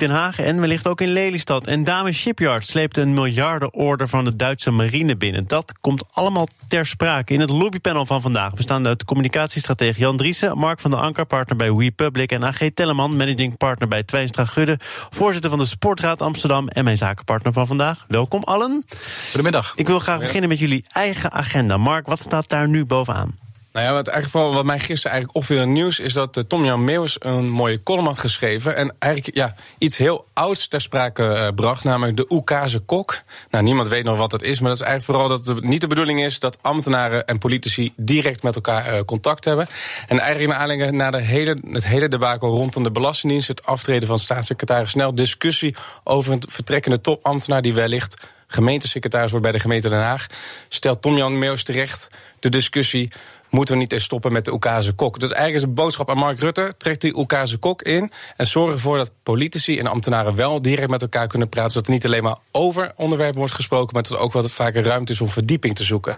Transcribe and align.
Den 0.00 0.10
Haag 0.10 0.38
en 0.38 0.60
wellicht 0.60 0.86
ook 0.86 1.00
in 1.00 1.08
Lelystad. 1.08 1.66
En 1.66 1.84
Dames 1.84 2.18
Shipyard 2.18 2.66
sleept 2.66 2.96
een 2.96 3.14
miljardenorder 3.14 4.08
van 4.08 4.24
de 4.24 4.36
Duitse 4.36 4.70
marine 4.70 5.16
binnen. 5.16 5.46
Dat 5.46 5.74
komt 5.80 6.04
allemaal 6.10 6.48
ter 6.68 6.86
sprake 6.86 7.32
in 7.32 7.40
het 7.40 7.50
lobbypanel 7.50 8.06
van 8.06 8.20
vandaag. 8.20 8.52
We 8.52 8.62
staan 8.62 8.86
uit 8.86 8.98
de 8.98 9.04
communicatiestratege 9.04 9.98
Jan 9.98 10.16
Driessen, 10.16 10.58
Mark 10.58 10.80
van 10.80 10.90
der 10.90 11.00
Anker, 11.00 11.26
partner 11.26 11.56
bij 11.56 11.72
WePublic... 11.72 12.32
en 12.32 12.44
AG 12.44 12.58
Telleman, 12.74 13.16
managing 13.16 13.56
partner 13.56 13.88
bij 13.88 14.02
Twijnstra 14.02 14.44
Gudde... 14.44 14.78
voorzitter 15.10 15.50
van 15.50 15.58
de 15.58 15.64
Sportraad 15.64 16.22
Amsterdam 16.22 16.68
en 16.68 16.84
mijn 16.84 16.96
zakenpartner 16.96 17.52
van 17.52 17.66
vandaag. 17.66 18.04
Welkom 18.08 18.42
allen. 18.42 18.84
Goedemiddag. 19.26 19.72
Ik 19.76 19.86
wil 19.86 19.98
graag 19.98 20.18
beginnen 20.18 20.48
met 20.48 20.58
jullie 20.58 20.84
eigen 20.92 21.32
agenda. 21.32 21.76
Mark, 21.76 22.06
wat 22.06 22.20
staat 22.20 22.48
daar 22.48 22.68
nu 22.68 22.84
bovenaan? 22.84 23.49
Nou 23.72 23.86
ja, 23.86 23.92
wat, 23.92 24.08
eigenlijk 24.08 24.54
wat 24.54 24.64
mij 24.64 24.78
gisteren 24.78 25.10
eigenlijk 25.10 25.36
opviel 25.36 25.56
in 25.56 25.62
het 25.62 25.72
nieuws... 25.72 26.00
is 26.00 26.12
dat 26.12 26.36
uh, 26.36 26.44
Tom 26.44 26.64
Jan 26.64 26.84
Meeuwis 26.84 27.16
een 27.18 27.48
mooie 27.48 27.82
column 27.82 28.06
had 28.06 28.18
geschreven... 28.18 28.76
en 28.76 28.94
eigenlijk 28.98 29.36
ja, 29.36 29.54
iets 29.78 29.96
heel 29.96 30.26
ouds 30.32 30.68
ter 30.68 30.80
sprake 30.80 31.22
uh, 31.22 31.48
bracht, 31.54 31.84
namelijk 31.84 32.16
de 32.16 32.24
Oekase 32.28 32.78
kok. 32.78 33.22
Nou, 33.50 33.64
niemand 33.64 33.88
weet 33.88 34.04
nog 34.04 34.18
wat 34.18 34.30
dat 34.30 34.42
is, 34.42 34.60
maar 34.60 34.70
dat 34.70 34.80
is 34.80 34.86
eigenlijk 34.86 35.18
vooral 35.18 35.38
dat 35.38 35.46
het 35.56 35.64
niet 35.64 35.80
de 35.80 35.86
bedoeling 35.86 36.24
is... 36.24 36.38
dat 36.38 36.58
ambtenaren 36.60 37.26
en 37.26 37.38
politici 37.38 37.92
direct 37.96 38.42
met 38.42 38.54
elkaar 38.54 38.94
uh, 38.94 39.00
contact 39.00 39.44
hebben. 39.44 39.66
En 40.08 40.18
eigenlijk 40.18 40.52
naar 40.52 40.60
aanleiding 40.60 40.96
naar 40.96 41.12
de 41.12 41.20
hele, 41.20 41.58
het 41.70 41.86
hele 41.86 42.08
debakel 42.08 42.48
rondom 42.48 42.82
de 42.82 42.90
Belastingdienst... 42.90 43.48
het 43.48 43.66
aftreden 43.66 44.08
van 44.08 44.18
staatssecretaris 44.18 44.90
Snel, 44.90 45.14
discussie 45.14 45.76
over 46.04 46.32
een 46.32 46.42
vertrekkende 46.48 47.00
topambtenaar... 47.00 47.62
die 47.62 47.74
wellicht 47.74 48.16
gemeentesecretaris 48.46 49.30
wordt 49.30 49.44
bij 49.44 49.54
de 49.54 49.60
gemeente 49.60 49.88
Den 49.88 49.98
Haag... 49.98 50.26
stelt 50.68 51.02
Tom 51.02 51.16
Jan 51.16 51.38
Meeuwis 51.38 51.64
terecht 51.64 52.08
de 52.38 52.48
discussie 52.48 53.10
moeten 53.50 53.74
we 53.74 53.80
niet 53.80 53.92
eens 53.92 54.04
stoppen 54.04 54.32
met 54.32 54.44
de 54.44 54.52
Oekase 54.52 54.92
kok. 54.92 55.20
Dus 55.20 55.30
eigenlijk 55.30 55.62
is 55.62 55.68
de 55.68 55.82
boodschap 55.82 56.10
aan 56.10 56.18
Mark 56.18 56.40
Rutte: 56.40 56.74
trek 56.78 57.00
die 57.00 57.16
Oekase 57.16 57.58
kok 57.58 57.82
in 57.82 58.12
en 58.36 58.46
zorg 58.46 58.72
ervoor 58.72 58.96
dat 58.96 59.10
politici 59.22 59.78
en 59.78 59.86
ambtenaren 59.86 60.34
wel 60.34 60.62
direct 60.62 60.90
met 60.90 61.02
elkaar 61.02 61.26
kunnen 61.26 61.48
praten, 61.48 61.72
zodat 61.72 61.86
er 61.86 61.92
niet 61.92 62.06
alleen 62.06 62.22
maar 62.22 62.36
over 62.52 62.92
onderwerpen 62.96 63.38
wordt 63.38 63.54
gesproken, 63.54 63.94
maar 63.94 64.02
dat 64.02 64.12
er 64.12 64.18
ook 64.18 64.32
wat 64.32 64.50
vaker 64.50 64.82
ruimte 64.82 65.12
is 65.12 65.20
om 65.20 65.28
verdieping 65.28 65.74
te 65.74 65.84
zoeken. 65.84 66.16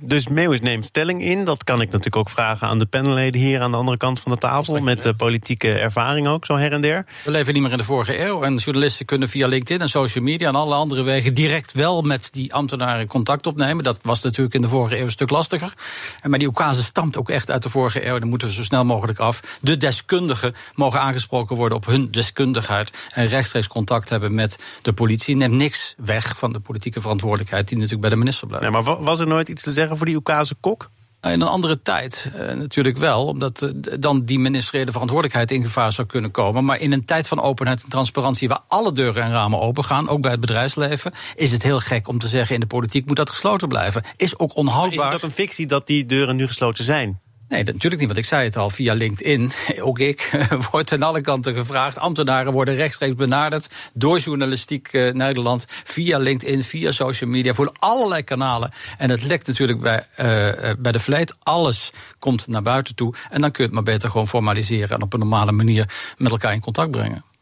Dus 0.00 0.28
Meeuwis 0.28 0.60
neemt 0.60 0.84
stelling 0.84 1.22
in. 1.22 1.44
Dat 1.44 1.64
kan 1.64 1.80
ik 1.80 1.86
natuurlijk 1.86 2.16
ook 2.16 2.30
vragen 2.30 2.68
aan 2.68 2.78
de 2.78 2.86
panelleden 2.86 3.40
hier 3.40 3.60
aan 3.60 3.70
de 3.70 3.76
andere 3.76 3.96
kant 3.96 4.20
van 4.20 4.32
de 4.32 4.38
tafel, 4.38 4.80
met 4.80 5.02
de 5.02 5.14
politieke 5.14 5.72
ervaring 5.72 6.26
ook, 6.26 6.44
zo 6.44 6.56
her 6.56 6.72
en 6.72 6.80
der. 6.80 7.06
We 7.24 7.30
leven 7.30 7.52
niet 7.52 7.62
meer 7.62 7.72
in 7.72 7.78
de 7.78 7.84
vorige 7.84 8.26
eeuw 8.26 8.42
en 8.42 8.56
journalisten 8.56 9.06
kunnen 9.06 9.28
via 9.28 9.46
LinkedIn 9.46 9.80
en 9.80 9.88
social 9.88 10.24
media 10.24 10.48
en 10.48 10.54
alle 10.54 10.74
andere 10.74 11.02
wegen 11.02 11.34
direct 11.34 11.72
wel 11.72 12.02
met 12.02 12.28
die 12.32 12.54
ambtenaren 12.54 13.06
contact 13.06 13.46
opnemen. 13.46 13.84
Dat 13.84 13.98
was 14.02 14.22
natuurlijk 14.22 14.54
in 14.54 14.62
de 14.62 14.68
vorige 14.68 14.98
eeuw 14.98 15.04
een 15.04 15.10
stuk 15.10 15.30
lastiger. 15.30 15.74
En 16.20 16.30
maar 16.30 16.38
die 16.38 16.48
fase 16.64 16.82
stamt 16.82 17.18
ook 17.18 17.30
echt 17.30 17.50
uit 17.50 17.62
de 17.62 17.70
vorige 17.70 18.08
eeuw. 18.08 18.18
Daar 18.18 18.28
moeten 18.28 18.48
we 18.48 18.54
zo 18.54 18.62
snel 18.62 18.84
mogelijk 18.84 19.18
af. 19.18 19.58
De 19.60 19.76
deskundigen 19.76 20.54
mogen 20.74 21.00
aangesproken 21.00 21.56
worden 21.56 21.78
op 21.78 21.86
hun 21.86 22.10
deskundigheid. 22.10 23.08
En 23.12 23.26
rechtstreeks 23.26 23.66
contact 23.66 24.08
hebben 24.08 24.34
met 24.34 24.58
de 24.82 24.92
politie. 24.92 25.36
Neemt 25.36 25.56
niks 25.56 25.94
weg 25.96 26.38
van 26.38 26.52
de 26.52 26.60
politieke 26.60 27.00
verantwoordelijkheid 27.00 27.68
die 27.68 27.76
natuurlijk 27.76 28.02
bij 28.02 28.10
de 28.10 28.16
minister 28.16 28.46
blijft. 28.46 28.64
Nee, 28.64 28.82
maar 28.82 29.02
was 29.02 29.20
er 29.20 29.26
nooit 29.26 29.48
iets 29.48 29.62
te 29.62 29.72
zeggen 29.72 29.96
voor 29.96 30.06
die 30.06 30.16
Oekase 30.16 30.54
kok? 30.60 30.90
In 31.24 31.40
een 31.40 31.42
andere 31.42 31.82
tijd 31.82 32.30
uh, 32.36 32.52
natuurlijk 32.52 32.98
wel, 32.98 33.26
omdat 33.26 33.62
uh, 33.62 33.70
dan 33.98 34.24
die 34.24 34.38
ministeriële 34.38 34.90
verantwoordelijkheid 34.90 35.50
in 35.50 35.64
gevaar 35.64 35.92
zou 35.92 36.06
kunnen 36.06 36.30
komen. 36.30 36.64
Maar 36.64 36.80
in 36.80 36.92
een 36.92 37.04
tijd 37.04 37.28
van 37.28 37.40
openheid 37.40 37.82
en 37.82 37.88
transparantie, 37.88 38.48
waar 38.48 38.62
alle 38.68 38.92
deuren 38.92 39.22
en 39.22 39.30
ramen 39.30 39.60
open 39.60 39.84
gaan, 39.84 40.08
ook 40.08 40.20
bij 40.20 40.30
het 40.30 40.40
bedrijfsleven, 40.40 41.12
is 41.36 41.50
het 41.50 41.62
heel 41.62 41.80
gek 41.80 42.08
om 42.08 42.18
te 42.18 42.28
zeggen: 42.28 42.54
in 42.54 42.60
de 42.60 42.66
politiek 42.66 43.06
moet 43.06 43.16
dat 43.16 43.30
gesloten 43.30 43.68
blijven. 43.68 44.02
Is 44.16 44.38
ook 44.38 44.56
onhoudbaar. 44.56 44.96
Maar 44.96 45.06
is 45.06 45.12
het 45.12 45.22
ook 45.22 45.28
een 45.28 45.34
fictie 45.34 45.66
dat 45.66 45.86
die 45.86 46.04
deuren 46.04 46.36
nu 46.36 46.46
gesloten 46.46 46.84
zijn? 46.84 47.20
Nee, 47.48 47.64
natuurlijk 47.64 47.96
niet, 47.96 48.06
want 48.06 48.18
ik 48.18 48.24
zei 48.24 48.44
het 48.44 48.56
al, 48.56 48.70
via 48.70 48.94
LinkedIn, 48.94 49.52
ook 49.80 49.98
ik, 49.98 50.46
wordt 50.70 50.92
aan 50.92 51.02
alle 51.02 51.20
kanten 51.20 51.54
gevraagd. 51.54 51.98
Ambtenaren 51.98 52.52
worden 52.52 52.74
rechtstreeks 52.74 53.14
benaderd 53.14 53.90
door 53.94 54.18
journalistiek 54.18 54.92
uh, 54.92 55.12
Nederland, 55.12 55.64
via 55.68 56.18
LinkedIn, 56.18 56.64
via 56.64 56.92
social 56.92 57.30
media, 57.30 57.54
voor 57.54 57.72
allerlei 57.74 58.22
kanalen. 58.22 58.70
En 58.98 59.10
het 59.10 59.22
lekt 59.22 59.46
natuurlijk 59.46 59.80
bij, 59.80 60.06
uh, 60.18 60.72
bij 60.78 60.92
de 60.92 61.00
vleet, 61.00 61.34
alles 61.38 61.92
komt 62.18 62.46
naar 62.46 62.62
buiten 62.62 62.94
toe. 62.94 63.14
En 63.30 63.40
dan 63.40 63.50
kun 63.50 63.62
je 63.64 63.70
het 63.70 63.84
maar 63.84 63.94
beter 63.94 64.10
gewoon 64.10 64.28
formaliseren 64.28 64.96
en 64.96 65.02
op 65.02 65.12
een 65.12 65.18
normale 65.18 65.52
manier 65.52 66.14
met 66.16 66.30
elkaar 66.30 66.52
in 66.52 66.60
contact 66.60 66.90
brengen. 66.90 67.33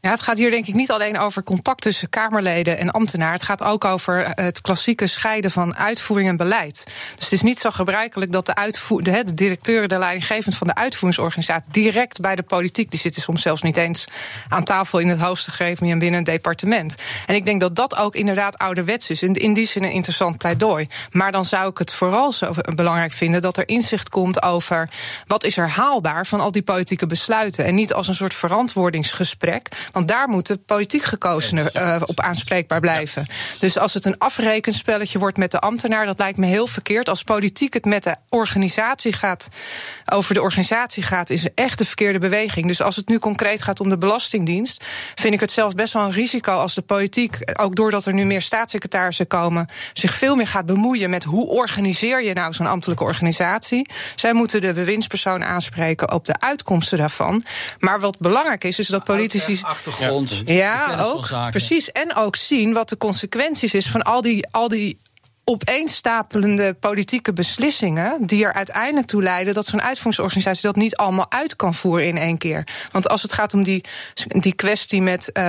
Ja, 0.00 0.10
het 0.10 0.20
gaat 0.20 0.38
hier 0.38 0.50
denk 0.50 0.66
ik 0.66 0.74
niet 0.74 0.90
alleen 0.90 1.18
over 1.18 1.42
contact 1.42 1.80
tussen 1.80 2.08
Kamerleden 2.08 2.78
en 2.78 2.90
ambtenaar. 2.90 3.32
Het 3.32 3.42
gaat 3.42 3.62
ook 3.62 3.84
over 3.84 4.32
het 4.34 4.60
klassieke 4.60 5.06
scheiden 5.06 5.50
van 5.50 5.76
uitvoering 5.76 6.28
en 6.28 6.36
beleid. 6.36 6.84
Dus 7.14 7.24
het 7.24 7.32
is 7.32 7.42
niet 7.42 7.58
zo 7.58 7.70
gebruikelijk 7.70 8.32
dat 8.32 8.46
de, 8.46 8.54
uitvoer, 8.54 9.02
de, 9.02 9.24
de 9.24 9.34
directeur, 9.34 9.88
de 9.88 9.98
leidinggevend 9.98 10.56
van 10.56 10.66
de 10.66 10.74
uitvoeringsorganisatie, 10.74 11.72
direct 11.72 12.20
bij 12.20 12.36
de 12.36 12.42
politiek, 12.42 12.90
die 12.90 13.00
zitten 13.00 13.22
soms 13.22 13.42
zelfs 13.42 13.62
niet 13.62 13.76
eens 13.76 14.04
aan 14.48 14.64
tafel 14.64 14.98
in 14.98 15.08
het 15.08 15.20
hoogste 15.20 15.50
gremium 15.50 15.98
binnen 15.98 16.18
een 16.18 16.24
departement. 16.24 16.94
En 17.26 17.34
ik 17.34 17.44
denk 17.44 17.60
dat 17.60 17.76
dat 17.76 17.96
ook 17.96 18.14
inderdaad 18.14 18.58
ouderwets 18.58 19.10
is. 19.10 19.22
En 19.22 19.34
in 19.34 19.54
die 19.54 19.66
zin 19.66 19.84
een 19.84 19.92
interessant 19.92 20.38
pleidooi. 20.38 20.88
Maar 21.10 21.32
dan 21.32 21.44
zou 21.44 21.70
ik 21.70 21.78
het 21.78 21.92
vooral 21.92 22.32
zo 22.32 22.54
belangrijk 22.74 23.12
vinden 23.12 23.40
dat 23.40 23.56
er 23.56 23.68
inzicht 23.68 24.08
komt 24.08 24.42
over 24.42 24.90
wat 25.26 25.44
is 25.44 25.56
er 25.56 25.68
haalbaar 25.68 26.26
van 26.26 26.40
al 26.40 26.52
die 26.52 26.62
politieke 26.62 27.06
besluiten. 27.06 27.64
En 27.64 27.74
niet 27.74 27.92
als 27.92 28.08
een 28.08 28.14
soort 28.14 28.34
verantwoordingsgesprek. 28.34 29.35
Want 29.92 30.08
daar 30.08 30.28
moeten 30.28 30.64
politiek 30.64 31.02
gekozenen 31.02 31.70
uh, 31.76 32.02
op 32.06 32.20
aanspreekbaar 32.20 32.80
blijven. 32.80 33.26
Dus 33.60 33.78
als 33.78 33.94
het 33.94 34.04
een 34.04 34.18
afrekenspelletje 34.18 35.18
wordt 35.18 35.36
met 35.36 35.50
de 35.50 35.58
ambtenaar, 35.58 36.06
dat 36.06 36.18
lijkt 36.18 36.38
me 36.38 36.46
heel 36.46 36.66
verkeerd. 36.66 37.08
Als 37.08 37.22
politiek 37.22 37.74
het 37.74 37.84
met 37.84 38.04
de 38.04 38.16
organisatie 38.28 39.12
gaat, 39.12 39.48
over 40.12 40.34
de 40.34 40.42
organisatie 40.42 41.02
gaat, 41.02 41.30
is 41.30 41.46
echt 41.54 41.78
de 41.78 41.84
verkeerde 41.84 42.18
beweging. 42.18 42.66
Dus 42.66 42.82
als 42.82 42.96
het 42.96 43.08
nu 43.08 43.18
concreet 43.18 43.62
gaat 43.62 43.80
om 43.80 43.88
de 43.88 43.98
Belastingdienst, 43.98 44.84
vind 45.14 45.34
ik 45.34 45.40
het 45.40 45.50
zelf 45.50 45.74
best 45.74 45.92
wel 45.92 46.04
een 46.04 46.12
risico 46.12 46.52
als 46.52 46.74
de 46.74 46.82
politiek, 46.82 47.38
ook 47.60 47.76
doordat 47.76 48.04
er 48.04 48.14
nu 48.14 48.24
meer 48.24 48.42
staatssecretarissen 48.42 49.26
komen, 49.26 49.68
zich 49.92 50.14
veel 50.14 50.36
meer 50.36 50.46
gaat 50.46 50.66
bemoeien 50.66 51.10
met 51.10 51.24
hoe 51.24 51.48
organiseer 51.48 52.24
je 52.24 52.32
nou 52.32 52.52
zo'n 52.52 52.66
ambtelijke 52.66 53.04
organisatie. 53.04 53.88
Zij 54.14 54.32
moeten 54.32 54.60
de 54.60 54.72
bewindspersoon 54.72 55.44
aanspreken 55.44 56.12
op 56.12 56.24
de 56.24 56.40
uitkomsten 56.40 56.98
daarvan. 56.98 57.44
Maar 57.78 58.00
wat 58.00 58.18
belangrijk 58.18 58.64
is, 58.64 58.78
is 58.78 58.86
dat 58.86 59.04
politici 59.28 59.64
achtergrond. 59.64 60.42
Ja, 60.44 60.96
ook. 61.00 61.28
Precies. 61.50 61.92
En 61.92 62.14
ook 62.14 62.36
zien 62.36 62.72
wat 62.72 62.88
de 62.88 62.96
consequenties 62.96 63.74
is 63.74 63.86
van 63.86 64.02
al 64.02 64.20
die, 64.20 64.46
al 64.50 64.68
die 64.68 64.98
opeenstapelende 65.48 66.74
politieke 66.74 67.32
beslissingen 67.32 68.26
die 68.26 68.44
er 68.44 68.52
uiteindelijk 68.52 69.06
toe 69.06 69.22
leiden 69.22 69.54
dat 69.54 69.66
zo'n 69.66 69.82
uitvoeringsorganisatie 69.82 70.62
dat 70.62 70.76
niet 70.76 70.96
allemaal 70.96 71.30
uit 71.30 71.56
kan 71.56 71.74
voeren 71.74 72.06
in 72.06 72.18
één 72.18 72.38
keer. 72.38 72.66
Want 72.92 73.08
als 73.08 73.22
het 73.22 73.32
gaat 73.32 73.54
om 73.54 73.62
die, 73.62 73.84
die 74.28 74.54
kwestie 74.54 75.02
met 75.02 75.30
uh, 75.32 75.42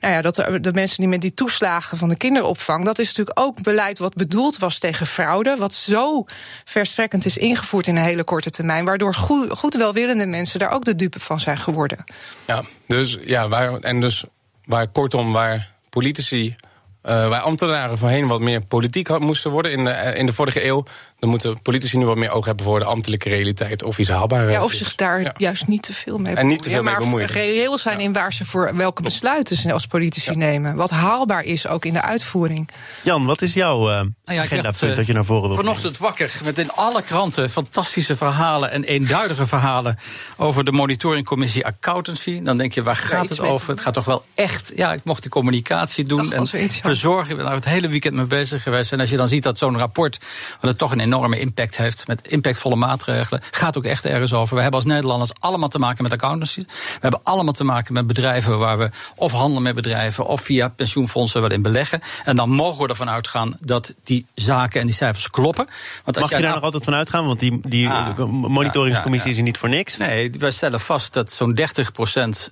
nou 0.00 0.14
ja, 0.14 0.22
dat 0.22 0.34
de 0.34 0.72
mensen 0.72 0.96
die 0.96 1.08
met 1.08 1.20
die 1.20 1.34
toeslagen 1.34 1.98
van 1.98 2.08
de 2.08 2.16
kinderopvang, 2.16 2.84
dat 2.84 2.98
is 2.98 3.06
natuurlijk 3.06 3.40
ook 3.40 3.62
beleid 3.62 3.98
wat 3.98 4.14
bedoeld 4.14 4.58
was 4.58 4.78
tegen 4.78 5.06
fraude, 5.06 5.56
wat 5.56 5.74
zo 5.74 6.24
verstrekkend 6.64 7.24
is 7.24 7.36
ingevoerd 7.36 7.86
in 7.86 7.96
een 7.96 8.02
hele 8.02 8.24
korte 8.24 8.50
termijn, 8.50 8.84
waardoor 8.84 9.14
goed, 9.14 9.58
goed 9.58 9.74
welwillende 9.74 10.26
mensen 10.26 10.58
daar 10.58 10.70
ook 10.70 10.84
de 10.84 10.94
dupe 10.94 11.20
van 11.20 11.40
zijn 11.40 11.58
geworden. 11.58 12.04
Ja, 12.46 12.64
dus 12.86 13.18
ja, 13.24 13.48
waar, 13.48 13.74
en 13.74 14.00
dus 14.00 14.24
waar 14.64 14.88
kortom, 14.88 15.32
waar 15.32 15.72
politici 15.90 16.56
uh, 17.02 17.28
waar 17.28 17.40
ambtenaren 17.40 17.98
voorheen 17.98 18.26
wat 18.26 18.40
meer 18.40 18.64
politiek 18.64 19.18
moesten 19.18 19.50
worden 19.50 19.72
in 19.72 19.84
de, 19.84 20.12
in 20.14 20.26
de 20.26 20.32
vorige 20.32 20.64
eeuw, 20.64 20.84
dan 21.20 21.30
moeten 21.30 21.62
politici 21.62 21.98
nu 21.98 22.04
wat 22.04 22.16
meer 22.16 22.30
oog 22.30 22.46
hebben 22.46 22.64
voor 22.64 22.78
de 22.78 22.84
ambtelijke 22.84 23.28
realiteit 23.28 23.82
of 23.82 23.98
iets 23.98 24.08
haalbaar 24.08 24.50
Ja, 24.50 24.62
of 24.62 24.72
zich 24.72 24.94
daar 24.94 25.20
ja. 25.20 25.34
juist 25.36 25.66
niet 25.66 25.82
te 25.82 25.92
veel 25.92 26.18
mee 26.18 26.34
En 26.34 26.46
niet 26.46 26.62
te 26.62 26.70
veel 26.70 26.82
mee 26.82 26.96
bemoeien. 26.96 27.26
Maar 27.26 27.36
reëel 27.36 27.78
zijn 27.78 27.98
ja. 27.98 28.04
in 28.04 28.12
waar 28.12 28.32
ze 28.32 28.44
voor 28.44 28.76
welke 28.76 29.02
besluiten 29.02 29.56
ze 29.56 29.72
als 29.72 29.86
politici 29.86 30.34
nemen. 30.34 30.76
Wat 30.76 30.90
haalbaar 30.90 31.42
is 31.42 31.66
ook 31.66 31.84
in 31.84 31.92
de 31.92 32.02
uitvoering. 32.02 32.68
Jan, 33.02 33.26
wat 33.26 33.42
is 33.42 33.54
jouw 33.54 33.78
uh, 33.80 33.86
nou 33.86 34.10
ja, 34.24 34.42
agenda 34.42 34.72
uh, 34.82 34.96
dat 34.96 35.06
je 35.06 35.12
naar 35.12 35.24
voren 35.24 35.48
wil 35.48 35.56
Vanochtend 35.56 35.98
wakker 35.98 36.40
met 36.44 36.58
in 36.58 36.70
alle 36.72 37.02
kranten 37.02 37.50
fantastische 37.50 38.16
verhalen 38.16 38.70
en 38.70 38.84
eenduidige 38.84 39.46
verhalen 39.46 39.98
over 40.36 40.64
de 40.64 40.72
monitoringcommissie 40.72 41.66
accountancy. 41.66 42.42
Dan 42.42 42.56
denk 42.56 42.72
je, 42.72 42.82
waar 42.82 42.96
gaat 42.96 43.28
het 43.28 43.40
over? 43.40 43.70
Het 43.70 43.80
gaat 43.80 43.94
toch 43.94 44.04
wel 44.04 44.24
echt. 44.34 44.72
Ja, 44.76 44.92
ik 44.92 45.04
mocht 45.04 45.22
de 45.22 45.28
communicatie 45.28 46.04
doen 46.04 46.32
en 46.32 46.46
verzorgen. 46.46 47.30
Ik 47.30 47.36
ben 47.36 47.44
daar 47.44 47.54
het 47.54 47.64
hele 47.64 47.88
weekend 47.88 48.14
mee 48.14 48.24
bezig 48.24 48.62
geweest. 48.62 48.92
En 48.92 49.00
als 49.00 49.10
je 49.10 49.16
dan 49.16 49.28
ziet 49.28 49.42
dat 49.42 49.58
zo'n 49.58 49.78
rapport, 49.78 50.18
wat 50.60 50.70
het 50.70 50.78
toch 50.78 50.92
een 50.92 51.09
enorme 51.10 51.38
impact 51.38 51.76
heeft 51.76 52.06
met 52.06 52.28
impactvolle 52.28 52.76
maatregelen. 52.76 53.40
Gaat 53.50 53.76
ook 53.76 53.84
echt 53.84 54.04
ergens 54.04 54.32
over. 54.32 54.56
We 54.56 54.62
hebben 54.62 54.80
als 54.80 54.88
Nederlanders 54.88 55.30
allemaal 55.38 55.68
te 55.68 55.78
maken 55.78 56.02
met 56.02 56.12
accountancy. 56.12 56.64
We 56.66 56.98
hebben 57.00 57.20
allemaal 57.22 57.52
te 57.52 57.64
maken 57.64 57.94
met 57.94 58.06
bedrijven 58.06 58.58
waar 58.58 58.78
we 58.78 58.90
of 59.16 59.32
handelen 59.32 59.62
met 59.62 59.74
bedrijven 59.74 60.26
of 60.26 60.40
via 60.40 60.68
pensioenfondsen 60.68 61.40
wel 61.40 61.50
in 61.50 61.62
beleggen. 61.62 62.00
En 62.24 62.36
dan 62.36 62.50
mogen 62.50 62.82
we 62.82 62.88
ervan 62.88 63.10
uitgaan 63.10 63.56
dat 63.60 63.94
die 64.04 64.26
zaken 64.34 64.80
en 64.80 64.86
die 64.86 64.94
cijfers 64.94 65.30
kloppen. 65.30 65.66
Want 66.04 66.16
als 66.16 66.30
Mag 66.30 66.38
je 66.38 66.44
daar 66.46 66.54
nog 66.54 66.62
altijd 66.62 66.84
van 66.84 66.94
uitgaan? 66.94 67.26
Want 67.26 67.40
die, 67.40 67.60
die 67.68 67.88
ah, 67.88 68.18
monitoringscommissie 68.28 69.10
ja, 69.10 69.14
ja, 69.14 69.24
ja. 69.24 69.30
is 69.30 69.36
er 69.36 69.42
niet 69.42 69.58
voor 69.58 69.68
niks. 69.68 69.96
Nee, 69.96 70.30
wij 70.38 70.50
stellen 70.50 70.80
vast 70.80 71.12
dat 71.12 71.32
zo'n 71.32 71.58
30% 71.58 71.62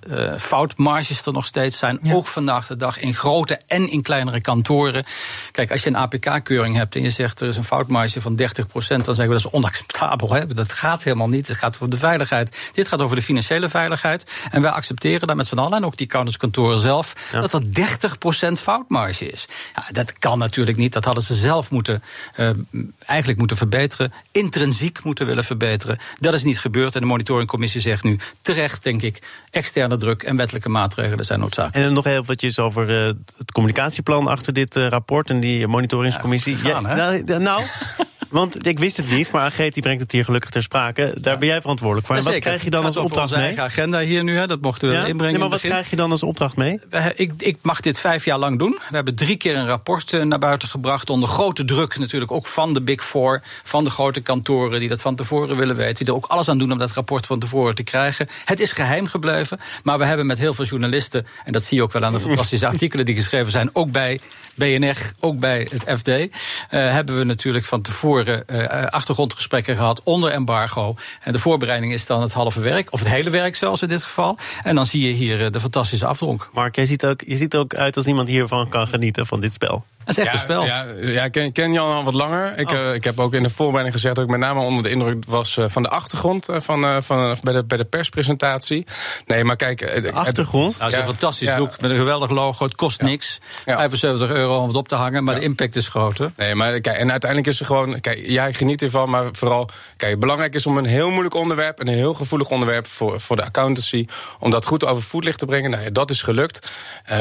uh, 0.09 0.37
foutmarges 0.37 1.25
er 1.25 1.33
nog 1.33 1.45
steeds 1.45 1.77
zijn. 1.77 1.99
Ook 2.11 2.27
vandaag 2.27 2.67
de 2.67 2.75
dag 2.75 2.99
in 2.99 3.13
grote 3.13 3.59
en 3.67 3.91
in 3.91 4.01
kleinere 4.01 4.41
kantoren. 4.41 5.03
Kijk, 5.51 5.71
als 5.71 5.83
je 5.83 5.89
een 5.89 5.95
APK-keuring 5.95 6.75
hebt 6.75 6.95
en 6.95 7.01
je 7.01 7.09
zegt 7.09 7.41
er 7.41 7.47
is 7.47 7.57
een 7.57 7.63
foutmarge 7.63 8.21
van 8.21 8.41
30%. 8.41 8.45
30 8.49 8.67
procent, 8.67 9.05
dan 9.05 9.15
zeggen 9.15 9.35
we 9.35 9.41
dat 9.41 9.51
is 9.51 9.57
onacceptabel. 9.57 10.33
Hè? 10.33 10.47
Dat 10.47 10.71
gaat 10.71 11.03
helemaal 11.03 11.29
niet. 11.29 11.47
Het 11.47 11.57
gaat 11.57 11.75
over 11.75 11.89
de 11.89 11.97
veiligheid. 11.97 12.71
Dit 12.73 12.87
gaat 12.87 13.01
over 13.01 13.15
de 13.15 13.21
financiële 13.21 13.69
veiligheid. 13.69 14.47
En 14.51 14.61
wij 14.61 14.71
accepteren 14.71 15.27
daar 15.27 15.35
met 15.35 15.47
z'n 15.47 15.57
allen, 15.57 15.77
en 15.77 15.85
ook 15.85 15.97
die 15.97 16.07
accountantskantoren 16.07 16.79
zelf, 16.79 17.13
dat 17.31 17.51
dat 17.51 17.73
30 17.73 18.17
procent 18.17 18.59
foutmarge 18.59 19.29
is. 19.29 19.47
Ja, 19.75 19.83
dat 19.91 20.19
kan 20.19 20.39
natuurlijk 20.39 20.77
niet. 20.77 20.93
Dat 20.93 21.05
hadden 21.05 21.23
ze 21.23 21.35
zelf 21.35 21.71
moeten, 21.71 22.03
uh, 22.37 22.49
eigenlijk 23.05 23.39
moeten 23.39 23.57
verbeteren. 23.57 24.13
Intrinsiek 24.31 25.03
moeten 25.03 25.25
willen 25.25 25.43
verbeteren. 25.43 25.99
Dat 26.19 26.33
is 26.33 26.43
niet 26.43 26.59
gebeurd. 26.59 26.95
En 26.95 27.01
de 27.01 27.07
monitoringcommissie 27.07 27.81
zegt 27.81 28.03
nu 28.03 28.19
terecht, 28.41 28.83
denk 28.83 29.01
ik, 29.01 29.21
externe 29.51 29.97
druk 29.97 30.23
en 30.23 30.35
wettelijke 30.35 30.69
maatregelen 30.69 31.25
zijn 31.25 31.39
noodzakelijk. 31.39 31.87
En 31.87 31.93
nog 31.93 32.03
heel 32.03 32.21
eventjes 32.21 32.59
over 32.59 32.89
uh, 32.89 33.13
het 33.37 33.51
communicatieplan 33.51 34.27
achter 34.27 34.53
dit 34.53 34.75
uh, 34.75 34.87
rapport 34.87 35.29
en 35.29 35.39
die 35.39 35.67
monitoringscommissie. 35.67 36.57
Ja, 36.57 36.69
ja, 36.69 36.79
nou, 36.79 37.39
nou 37.39 37.63
want 38.39 38.67
ik 38.67 38.79
wist 38.79 38.97
het 38.97 39.11
niet, 39.11 39.31
maar 39.31 39.41
Ageet 39.41 39.73
die 39.73 39.83
brengt 39.83 40.01
het 40.01 40.11
hier 40.11 40.25
gelukkig 40.25 40.49
ter 40.49 40.63
sprake. 40.63 41.17
Daar 41.21 41.37
ben 41.37 41.47
jij 41.47 41.61
verantwoordelijk 41.61 42.07
voor. 42.07 42.15
En 42.15 42.23
wat 42.23 42.39
krijg 42.39 42.63
je 42.63 42.69
dan 42.69 42.85
als 42.85 42.97
opdracht 42.97 43.31
mee? 43.35 43.43
eigen 43.43 43.63
agenda 43.63 43.99
hier 43.99 44.23
nu, 44.23 44.37
hè, 44.37 44.47
dat 44.47 44.61
mochten 44.61 44.87
we 44.87 44.93
ja? 44.93 45.05
inbrengen. 45.05 45.39
Nee, 45.39 45.39
maar 45.39 45.49
wat 45.49 45.59
krijg 45.59 45.89
je 45.89 45.95
dan 45.95 46.11
als 46.11 46.23
opdracht 46.23 46.55
mee? 46.55 46.79
Ik, 47.15 47.31
ik, 47.37 47.57
mag 47.61 47.79
dit 47.79 47.99
vijf 47.99 48.25
jaar 48.25 48.37
lang 48.37 48.59
doen. 48.59 48.79
We 48.89 48.95
hebben 48.95 49.15
drie 49.15 49.35
keer 49.35 49.57
een 49.57 49.67
rapport 49.67 50.13
uh, 50.13 50.23
naar 50.23 50.39
buiten 50.39 50.69
gebracht. 50.69 51.09
Onder 51.09 51.29
grote 51.29 51.65
druk 51.65 51.97
natuurlijk 51.97 52.31
ook 52.31 52.47
van 52.47 52.73
de 52.73 52.81
Big 52.81 53.03
Four. 53.03 53.41
Van 53.63 53.83
de 53.83 53.89
grote 53.89 54.21
kantoren 54.21 54.79
die 54.79 54.89
dat 54.89 55.01
van 55.01 55.15
tevoren 55.15 55.57
willen 55.57 55.75
weten. 55.75 55.95
Die 55.95 56.07
er 56.07 56.15
ook 56.15 56.25
alles 56.25 56.49
aan 56.49 56.57
doen 56.57 56.71
om 56.71 56.77
dat 56.77 56.91
rapport 56.91 57.25
van 57.25 57.39
tevoren 57.39 57.75
te 57.75 57.83
krijgen. 57.83 58.27
Het 58.45 58.59
is 58.59 58.71
geheim 58.71 59.07
gebleven. 59.07 59.59
Maar 59.83 59.97
we 59.97 60.05
hebben 60.05 60.25
met 60.25 60.39
heel 60.39 60.53
veel 60.53 60.65
journalisten. 60.65 61.27
En 61.45 61.51
dat 61.51 61.63
zie 61.63 61.77
je 61.77 61.83
ook 61.83 61.91
wel 61.91 62.03
aan 62.03 62.13
de 62.13 62.19
fantastische 62.19 62.67
artikelen 62.73 63.05
die 63.05 63.15
geschreven 63.15 63.51
zijn. 63.51 63.69
Ook 63.73 63.91
bij 63.91 64.19
BNR, 64.55 65.11
ook 65.19 65.39
bij 65.39 65.67
het 65.71 65.99
FD. 65.99 66.07
Uh, 66.07 66.27
hebben 66.69 67.17
we 67.17 67.23
natuurlijk 67.23 67.65
van 67.65 67.81
tevoren. 67.81 68.28
Uh, 68.29 68.85
achtergrondgesprekken 68.85 69.75
gehad 69.75 70.03
onder 70.03 70.31
embargo. 70.31 70.95
En 71.23 71.31
de 71.31 71.39
voorbereiding 71.39 71.93
is 71.93 72.05
dan 72.05 72.21
het 72.21 72.33
halve 72.33 72.61
werk, 72.61 72.87
of 72.91 72.99
het 72.99 73.09
hele 73.09 73.29
werk 73.29 73.55
zelfs 73.55 73.81
in 73.81 73.87
dit 73.87 74.03
geval. 74.03 74.37
En 74.63 74.75
dan 74.75 74.85
zie 74.85 75.07
je 75.07 75.13
hier 75.13 75.45
eh, 75.45 75.51
de 75.51 75.59
fantastische 75.59 76.05
afdronk. 76.05 76.49
Mark, 76.53 76.75
ziet 76.83 77.05
ook, 77.05 77.21
je 77.25 77.35
ziet 77.35 77.55
ook 77.55 77.75
uit 77.75 77.95
als 77.95 78.05
iemand 78.05 78.27
hiervan 78.27 78.69
kan 78.69 78.87
genieten 78.87 79.25
van 79.25 79.39
dit 79.39 79.53
spel. 79.53 79.85
Dat 80.09 80.17
is 80.17 80.23
echt 80.23 80.33
ja, 80.33 80.39
een 80.39 80.45
spel. 80.45 80.65
Ja, 80.65 80.85
ja 81.11 81.23
ik 81.23 81.31
ken, 81.31 81.51
ken 81.51 81.73
Jan 81.73 81.93
al 81.93 82.03
wat 82.03 82.13
langer. 82.13 82.57
Ik, 82.57 82.71
uh, 82.71 82.93
ik 82.93 83.03
heb 83.03 83.19
ook 83.19 83.33
in 83.33 83.43
de 83.43 83.49
voorbereiding 83.49 83.95
gezegd 83.95 84.15
dat 84.15 84.23
ik 84.23 84.29
met 84.29 84.39
name 84.39 84.59
onder 84.59 84.83
de 84.83 84.89
indruk 84.89 85.23
was 85.27 85.57
uh, 85.57 85.65
van 85.67 85.83
de 85.83 85.89
achtergrond 85.89 86.49
uh, 86.49 86.55
van, 86.59 87.03
van, 87.03 87.37
bij, 87.41 87.53
de, 87.53 87.63
bij 87.65 87.77
de 87.77 87.85
perspresentatie. 87.85 88.85
Nee, 89.25 89.43
maar 89.43 89.55
kijk. 89.55 90.03
De 90.03 90.11
achtergrond? 90.13 90.71
Het, 90.71 90.79
nou, 90.79 90.91
is 90.91 90.97
een 90.97 91.05
fantastisch 91.05 91.47
ja. 91.47 91.57
boek 91.57 91.81
met 91.81 91.91
een 91.91 91.97
geweldig 91.97 92.29
logo. 92.29 92.63
Het 92.65 92.75
kost 92.75 93.01
niks. 93.01 93.37
75 93.65 94.29
euro 94.29 94.59
om 94.59 94.67
het 94.67 94.75
op 94.75 94.87
te 94.87 94.95
hangen, 94.95 95.23
maar 95.23 95.35
de 95.35 95.41
impact 95.41 95.75
is 95.75 95.87
groter. 95.87 96.31
Nee, 96.35 96.55
maar 96.55 96.79
kijk, 96.79 96.97
en 96.97 97.11
uiteindelijk 97.11 97.49
is 97.49 97.59
er 97.59 97.65
gewoon. 97.65 98.01
Kijk, 98.01 98.19
jij 98.25 98.53
geniet 98.53 98.81
ervan, 98.81 99.09
maar 99.09 99.29
vooral. 99.31 99.69
Kijk, 99.97 100.19
belangrijk 100.19 100.55
is 100.55 100.65
om 100.65 100.77
een 100.77 100.85
heel 100.85 101.09
moeilijk 101.09 101.35
onderwerp, 101.35 101.79
een 101.79 101.87
heel 101.87 102.13
gevoelig 102.13 102.49
onderwerp 102.49 102.87
voor, 102.87 103.21
voor 103.21 103.35
de 103.35 103.43
accountancy, 103.43 104.07
om 104.39 104.51
dat 104.51 104.65
goed 104.65 104.85
over 104.85 105.03
voetlicht 105.03 105.39
te 105.39 105.45
brengen. 105.45 105.71
Nou, 105.71 105.91
dat 105.91 106.09
is 106.09 106.21
gelukt. 106.21 106.67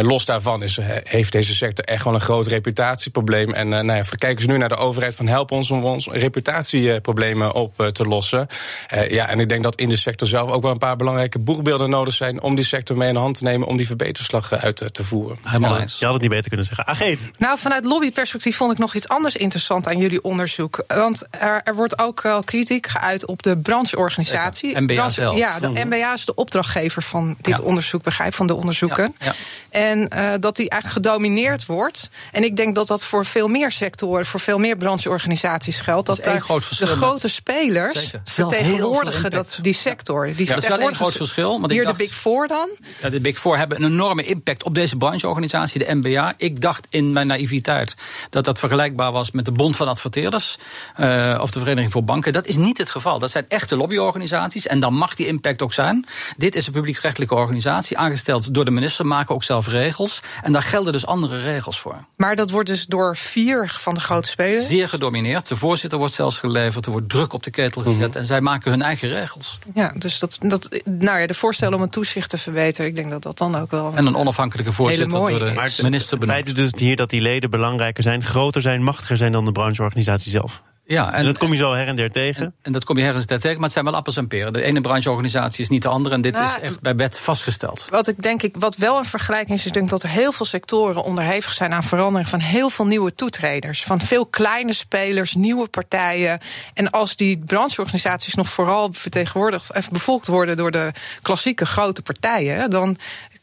los 0.00 0.24
daarvan 0.24 0.62
is, 0.62 0.78
heeft 1.04 1.32
deze 1.32 1.54
sector 1.54 1.84
echt 1.84 2.04
wel 2.04 2.14
een 2.14 2.20
groot 2.20 2.46
reputatieprobleem. 2.78 3.52
En 3.52 3.66
uh, 3.66 3.80
nou 3.80 3.98
ja, 3.98 4.04
kijken 4.18 4.42
ze 4.42 4.48
nu 4.48 4.56
naar 4.56 4.68
de 4.68 4.76
overheid 4.76 5.14
van 5.14 5.26
help 5.26 5.50
ons 5.50 5.70
om 5.70 5.84
ons 5.84 6.06
reputatieproblemen 6.06 7.54
op 7.54 7.80
uh, 7.80 7.86
te 7.86 8.04
lossen. 8.04 8.46
Uh, 8.94 9.10
ja, 9.10 9.28
en 9.28 9.40
ik 9.40 9.48
denk 9.48 9.62
dat 9.62 9.74
in 9.74 9.88
de 9.88 9.96
sector 9.96 10.28
zelf 10.28 10.50
ook 10.50 10.62
wel 10.62 10.70
een 10.70 10.78
paar 10.78 10.96
belangrijke 10.96 11.38
boegbeelden 11.38 11.90
nodig 11.90 12.14
zijn 12.14 12.42
om 12.42 12.54
die 12.54 12.64
sector 12.64 12.96
mee 12.96 13.08
in 13.08 13.14
de 13.14 13.20
hand 13.20 13.38
te 13.38 13.44
nemen 13.44 13.68
om 13.68 13.76
die 13.76 13.86
verbeterslag 13.86 14.52
uit 14.52 14.88
te 14.92 15.04
voeren. 15.04 15.38
Helemaal 15.42 15.74
ja, 15.74 15.80
eens. 15.80 15.98
Je 15.98 16.04
had 16.04 16.14
het 16.14 16.22
niet 16.22 16.30
beter 16.30 16.48
kunnen 16.48 16.66
zeggen. 16.66 16.86
Ageet. 16.86 17.30
Nou, 17.38 17.58
vanuit 17.58 17.84
lobbyperspectief 17.84 18.56
vond 18.56 18.72
ik 18.72 18.78
nog 18.78 18.94
iets 18.94 19.08
anders 19.08 19.36
interessant 19.36 19.88
aan 19.88 19.98
jullie 19.98 20.22
onderzoek. 20.22 20.84
Want 20.86 21.22
er, 21.30 21.60
er 21.64 21.74
wordt 21.74 21.98
ook 21.98 22.22
wel 22.22 22.42
kritiek 22.42 22.86
geuit 22.86 23.26
op 23.26 23.42
de 23.42 23.58
brancheorganisatie. 23.58 24.80
MBA 24.80 24.94
Branche, 24.94 25.10
zelf. 25.10 25.36
Ja, 25.36 25.60
de 25.60 25.68
MBA 25.68 25.96
mhm. 25.96 26.14
is 26.14 26.24
de 26.24 26.34
opdrachtgever 26.34 27.02
van 27.02 27.36
dit 27.40 27.56
ja. 27.56 27.62
onderzoek, 27.62 28.02
begrijp 28.02 28.34
van 28.34 28.46
de 28.46 28.54
onderzoeken. 28.54 29.14
Ja. 29.20 29.34
En 29.70 30.08
dat 30.40 30.56
die 30.56 30.70
eigenlijk 30.70 31.06
gedomineerd 31.06 31.66
wordt. 31.66 32.10
En 32.32 32.44
ik 32.44 32.56
denk 32.58 32.74
dat 32.74 32.86
dat 32.86 33.04
voor 33.04 33.26
veel 33.26 33.48
meer 33.48 33.72
sectoren, 33.72 34.26
voor 34.26 34.40
veel 34.40 34.58
meer 34.58 34.76
brancheorganisaties 34.76 35.80
geldt. 35.80 36.06
Dat, 36.06 36.16
dat 36.16 36.24
daar 36.24 36.40
groot 36.40 36.78
de 36.78 36.86
grote 36.86 37.28
spelers 37.28 38.12
vertegenwoordigen 38.24 39.30
dat, 39.30 39.58
die 39.60 39.72
sector. 39.72 40.26
Die 40.26 40.46
ja, 40.46 40.54
dat 40.54 40.62
is 40.62 40.68
wel 40.68 40.88
een 40.88 40.94
groot 40.94 41.16
verschil. 41.16 41.60
Want 41.60 41.72
hier 41.72 41.84
dacht, 41.84 41.98
de 41.98 42.04
Big 42.04 42.14
Four 42.14 42.46
dan? 42.46 42.68
Ja, 43.02 43.08
de 43.08 43.20
Big 43.20 43.38
Four 43.38 43.58
hebben 43.58 43.82
een 43.82 43.92
enorme 43.92 44.24
impact 44.24 44.62
op 44.62 44.74
deze 44.74 44.96
brancheorganisatie, 44.96 45.86
de 45.86 45.94
MBA. 45.94 46.34
Ik 46.36 46.60
dacht 46.60 46.86
in 46.90 47.12
mijn 47.12 47.26
naïviteit 47.26 47.94
dat 48.30 48.44
dat 48.44 48.58
vergelijkbaar 48.58 49.12
was 49.12 49.30
met 49.30 49.44
de 49.44 49.52
Bond 49.52 49.76
van 49.76 49.88
Adverteerders 49.88 50.58
uh, 51.00 51.38
of 51.40 51.50
de 51.50 51.58
Vereniging 51.58 51.92
voor 51.92 52.04
Banken. 52.04 52.32
Dat 52.32 52.46
is 52.46 52.56
niet 52.56 52.78
het 52.78 52.90
geval. 52.90 53.18
Dat 53.18 53.30
zijn 53.30 53.44
echte 53.48 53.76
lobbyorganisaties 53.76 54.66
en 54.66 54.80
dan 54.80 54.94
mag 54.94 55.14
die 55.14 55.26
impact 55.26 55.62
ook 55.62 55.72
zijn. 55.72 56.06
Dit 56.36 56.54
is 56.54 56.66
een 56.66 56.72
publieksrechtelijke 56.72 57.34
organisatie, 57.34 57.98
aangesteld 57.98 58.54
door 58.54 58.64
de 58.64 58.70
minister, 58.70 59.06
maken 59.06 59.34
ook 59.34 59.44
zelf 59.44 59.68
regels. 59.68 60.20
En 60.42 60.52
daar 60.52 60.62
gelden 60.62 60.92
dus 60.92 61.06
andere 61.06 61.40
regels 61.40 61.80
voor. 61.80 62.04
Maar 62.16 62.36
dat 62.36 62.47
wordt 62.50 62.68
dus 62.68 62.86
door 62.86 63.16
vier 63.16 63.76
van 63.80 63.94
de 63.94 64.00
grote 64.00 64.28
spelers? 64.28 64.66
Zeer 64.66 64.88
gedomineerd. 64.88 65.48
De 65.48 65.56
voorzitter 65.56 65.98
wordt 65.98 66.14
zelfs 66.14 66.38
geleverd, 66.38 66.86
er 66.86 66.92
wordt 66.92 67.08
druk 67.08 67.32
op 67.32 67.42
de 67.42 67.50
ketel 67.50 67.82
gezet 67.82 67.98
mm 67.98 68.04
-hmm. 68.04 68.20
en 68.20 68.26
zij 68.26 68.40
maken 68.40 68.70
hun 68.70 68.82
eigen 68.82 69.08
regels. 69.08 69.58
Ja, 69.74 69.92
dus 69.96 70.18
dat, 70.18 70.38
dat, 70.40 70.68
nou 70.84 71.20
ja, 71.20 71.26
de 71.26 71.34
voorstellen 71.34 71.74
om 71.74 71.80
het 71.80 71.92
toezicht 71.92 72.30
te 72.30 72.38
verbeteren, 72.38 72.86
ik 72.86 72.96
denk 72.96 73.10
dat 73.10 73.22
dat 73.22 73.38
dan 73.38 73.56
ook 73.56 73.70
wel. 73.70 73.92
En 73.94 74.06
een 74.06 74.16
onafhankelijke 74.16 74.72
voorzitter 74.72 75.08
door 75.08 75.38
de 75.38 75.80
minister 75.82 76.18
benoemd. 76.18 76.20
Het 76.20 76.24
feit 76.24 76.46
is 76.46 76.54
dus 76.54 76.80
hier 76.80 76.96
dat 76.96 77.10
die 77.10 77.20
leden 77.20 77.50
belangrijker 77.50 78.02
zijn, 78.02 78.24
groter 78.24 78.62
zijn, 78.62 78.82
machtiger 78.82 79.16
zijn 79.16 79.32
dan 79.32 79.44
de 79.44 79.52
brancheorganisatie 79.52 80.30
zelf. 80.30 80.62
Ja, 80.88 81.12
en, 81.12 81.18
en, 81.18 81.24
dat 81.24 81.38
kom 81.38 81.50
je 81.50 81.56
zo 81.56 81.72
her 81.72 81.86
en 81.86 81.96
der 81.96 82.10
tegen? 82.10 82.44
En, 82.44 82.54
en 82.62 82.72
dat 82.72 82.84
kom 82.84 82.96
je 82.96 83.02
her 83.02 83.14
en 83.14 83.22
der 83.26 83.40
tegen, 83.40 83.54
maar 83.54 83.64
het 83.64 83.72
zijn 83.72 83.84
wel 83.84 83.94
appels 83.94 84.16
en 84.16 84.28
peren. 84.28 84.52
De 84.52 84.62
ene 84.62 84.80
brancheorganisatie 84.80 85.62
is 85.62 85.68
niet 85.68 85.82
de 85.82 85.88
andere 85.88 86.14
en 86.14 86.20
dit 86.20 86.32
nou, 86.32 86.44
is 86.44 86.58
echt 86.60 86.80
bij 86.80 86.96
wet 86.96 87.20
vastgesteld. 87.20 87.86
Wat 87.90 88.08
ik 88.08 88.22
denk 88.22 88.42
ik, 88.42 88.56
wat 88.58 88.76
wel 88.76 88.98
een 88.98 89.04
vergelijking 89.04 89.58
is, 89.58 89.66
ik 89.66 89.72
denk 89.72 89.88
dat 89.88 90.02
er 90.02 90.08
heel 90.08 90.32
veel 90.32 90.46
sectoren 90.46 91.02
onderhevig 91.02 91.52
zijn 91.52 91.72
aan 91.72 91.82
verandering 91.82 92.28
van 92.28 92.40
heel 92.40 92.70
veel 92.70 92.86
nieuwe 92.86 93.14
toetreders. 93.14 93.82
Van 93.82 94.00
veel 94.00 94.26
kleine 94.26 94.72
spelers, 94.72 95.34
nieuwe 95.34 95.68
partijen. 95.68 96.40
En 96.74 96.90
als 96.90 97.16
die 97.16 97.38
brancheorganisaties 97.38 98.34
nog 98.34 98.48
vooral 98.48 98.92
vertegenwoordigd, 98.92 99.74
even 99.74 99.92
bevolkt 99.92 100.26
worden 100.26 100.56
door 100.56 100.70
de 100.70 100.92
klassieke 101.22 101.66
grote 101.66 102.02
partijen, 102.02 102.70
dan 102.70 102.96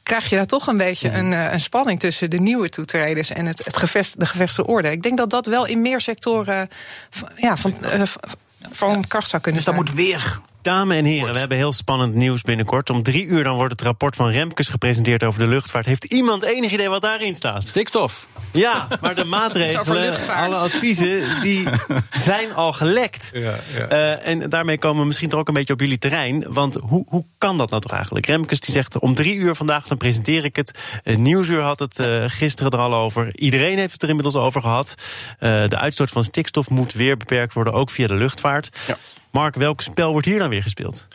krijg 0.06 0.30
je 0.30 0.36
daar 0.36 0.46
toch 0.46 0.68
een 0.68 0.78
beetje 0.78 1.12
een, 1.12 1.31
een, 1.31 1.60
spanning 1.60 2.00
tussen 2.00 2.30
de 2.30 2.40
nieuwe 2.40 2.69
toetreders 2.69 3.30
en 3.30 3.46
het, 3.46 3.66
het 3.66 3.78
gevest, 3.78 4.19
de 4.19 4.25
gevestigde 4.25 4.72
orde. 4.72 4.92
Ik 4.92 5.04
denk 5.04 5.18
dat 5.18 5.30
dat 5.30 5.46
wel 5.46 5.66
in 5.66 5.81
meer 5.81 6.02
sectoren 6.02 6.69
ja, 7.36 7.57
van, 7.57 7.74
uh, 7.84 8.02
van 8.72 9.07
kracht 9.07 9.30
zou 9.30 9.42
kunnen 9.42 9.62
zijn. 9.62 9.75
Dus 9.75 9.86
dat 9.86 9.96
moet 9.96 10.06
weer 10.06 10.40
Dames 10.66 10.98
en 10.98 11.06
heren, 11.06 11.34
we 11.34 11.40
hebben 11.40 11.58
heel 11.58 11.74
spannend 11.74 12.14
nieuws 12.14 12.42
binnenkort. 12.42 12.90
Om 12.90 13.04
drie 13.04 13.26
uur 13.26 13.44
dan 13.44 13.56
wordt 13.56 13.72
het 13.72 13.82
rapport 13.82 14.16
van 14.16 14.30
Remkes 14.30 14.70
gepresenteerd 14.70 15.24
over 15.24 15.40
de 15.40 15.48
luchtvaart. 15.48 15.86
Heeft 15.86 16.04
iemand 16.04 16.44
enig 16.44 16.72
idee 16.72 16.90
wat 16.90 17.02
daarin 17.02 17.36
staat? 17.36 17.68
Stikstof. 17.68 18.28
Ja, 18.51 18.88
maar 19.01 19.16
de 19.16 19.24
maatregelen, 19.38 20.28
alle 20.28 20.56
adviezen, 20.56 21.42
die 21.42 21.68
zijn 22.12 22.54
al 22.54 22.74
gelekt. 22.74 23.30
Ja, 23.34 23.56
ja. 23.75 23.92
Uh, 23.92 24.28
en 24.28 24.50
daarmee 24.50 24.78
komen 24.78 25.01
we 25.01 25.08
misschien 25.08 25.30
toch 25.30 25.39
ook 25.39 25.48
een 25.48 25.54
beetje 25.54 25.74
op 25.74 25.80
jullie 25.80 25.98
terrein. 25.98 26.46
Want 26.50 26.75
hoe, 26.75 27.06
hoe 27.08 27.25
kan 27.38 27.58
dat 27.58 27.70
nou 27.70 27.82
toch 27.82 27.92
eigenlijk? 27.92 28.25
Remkes 28.25 28.60
die 28.60 28.74
zegt 28.74 29.00
om 29.00 29.16
drie 29.16 29.36
uur 29.36 29.56
vandaag, 29.56 29.88
dan 29.88 29.98
presenteer 29.98 30.46
ik 30.46 30.56
het. 30.56 30.80
Uh, 31.04 31.16
Nieuwsuur 31.16 31.62
had 31.62 31.80
het 31.80 32.00
uh, 32.00 32.24
gisteren 32.28 32.72
er 32.72 32.80
al 32.80 32.96
over. 32.96 33.39
Iedereen 33.39 33.78
heeft 33.78 33.94
het 33.94 34.04
er 34.04 34.10
inmiddels 34.10 34.36
over 34.36 34.62
gehad. 34.62 34.96
de 35.39 35.78
uitstoot 35.78 36.10
van 36.10 36.24
stikstof 36.24 36.70
moet 36.70 36.94
weer 36.94 37.18
beperkt 37.18 37.54
worden, 37.54 37.74
ook 37.74 37.89
via 37.89 38.08
de 38.08 38.16
luchtvaart. 38.16 38.80
Ja. 38.88 38.98
Mark, 39.36 39.56
welk 39.56 39.82
spel 39.82 40.12
wordt 40.12 40.27
hier 40.27 40.39
dan 40.39 40.50
weer 40.50 40.62
gespeeld? 40.62 41.08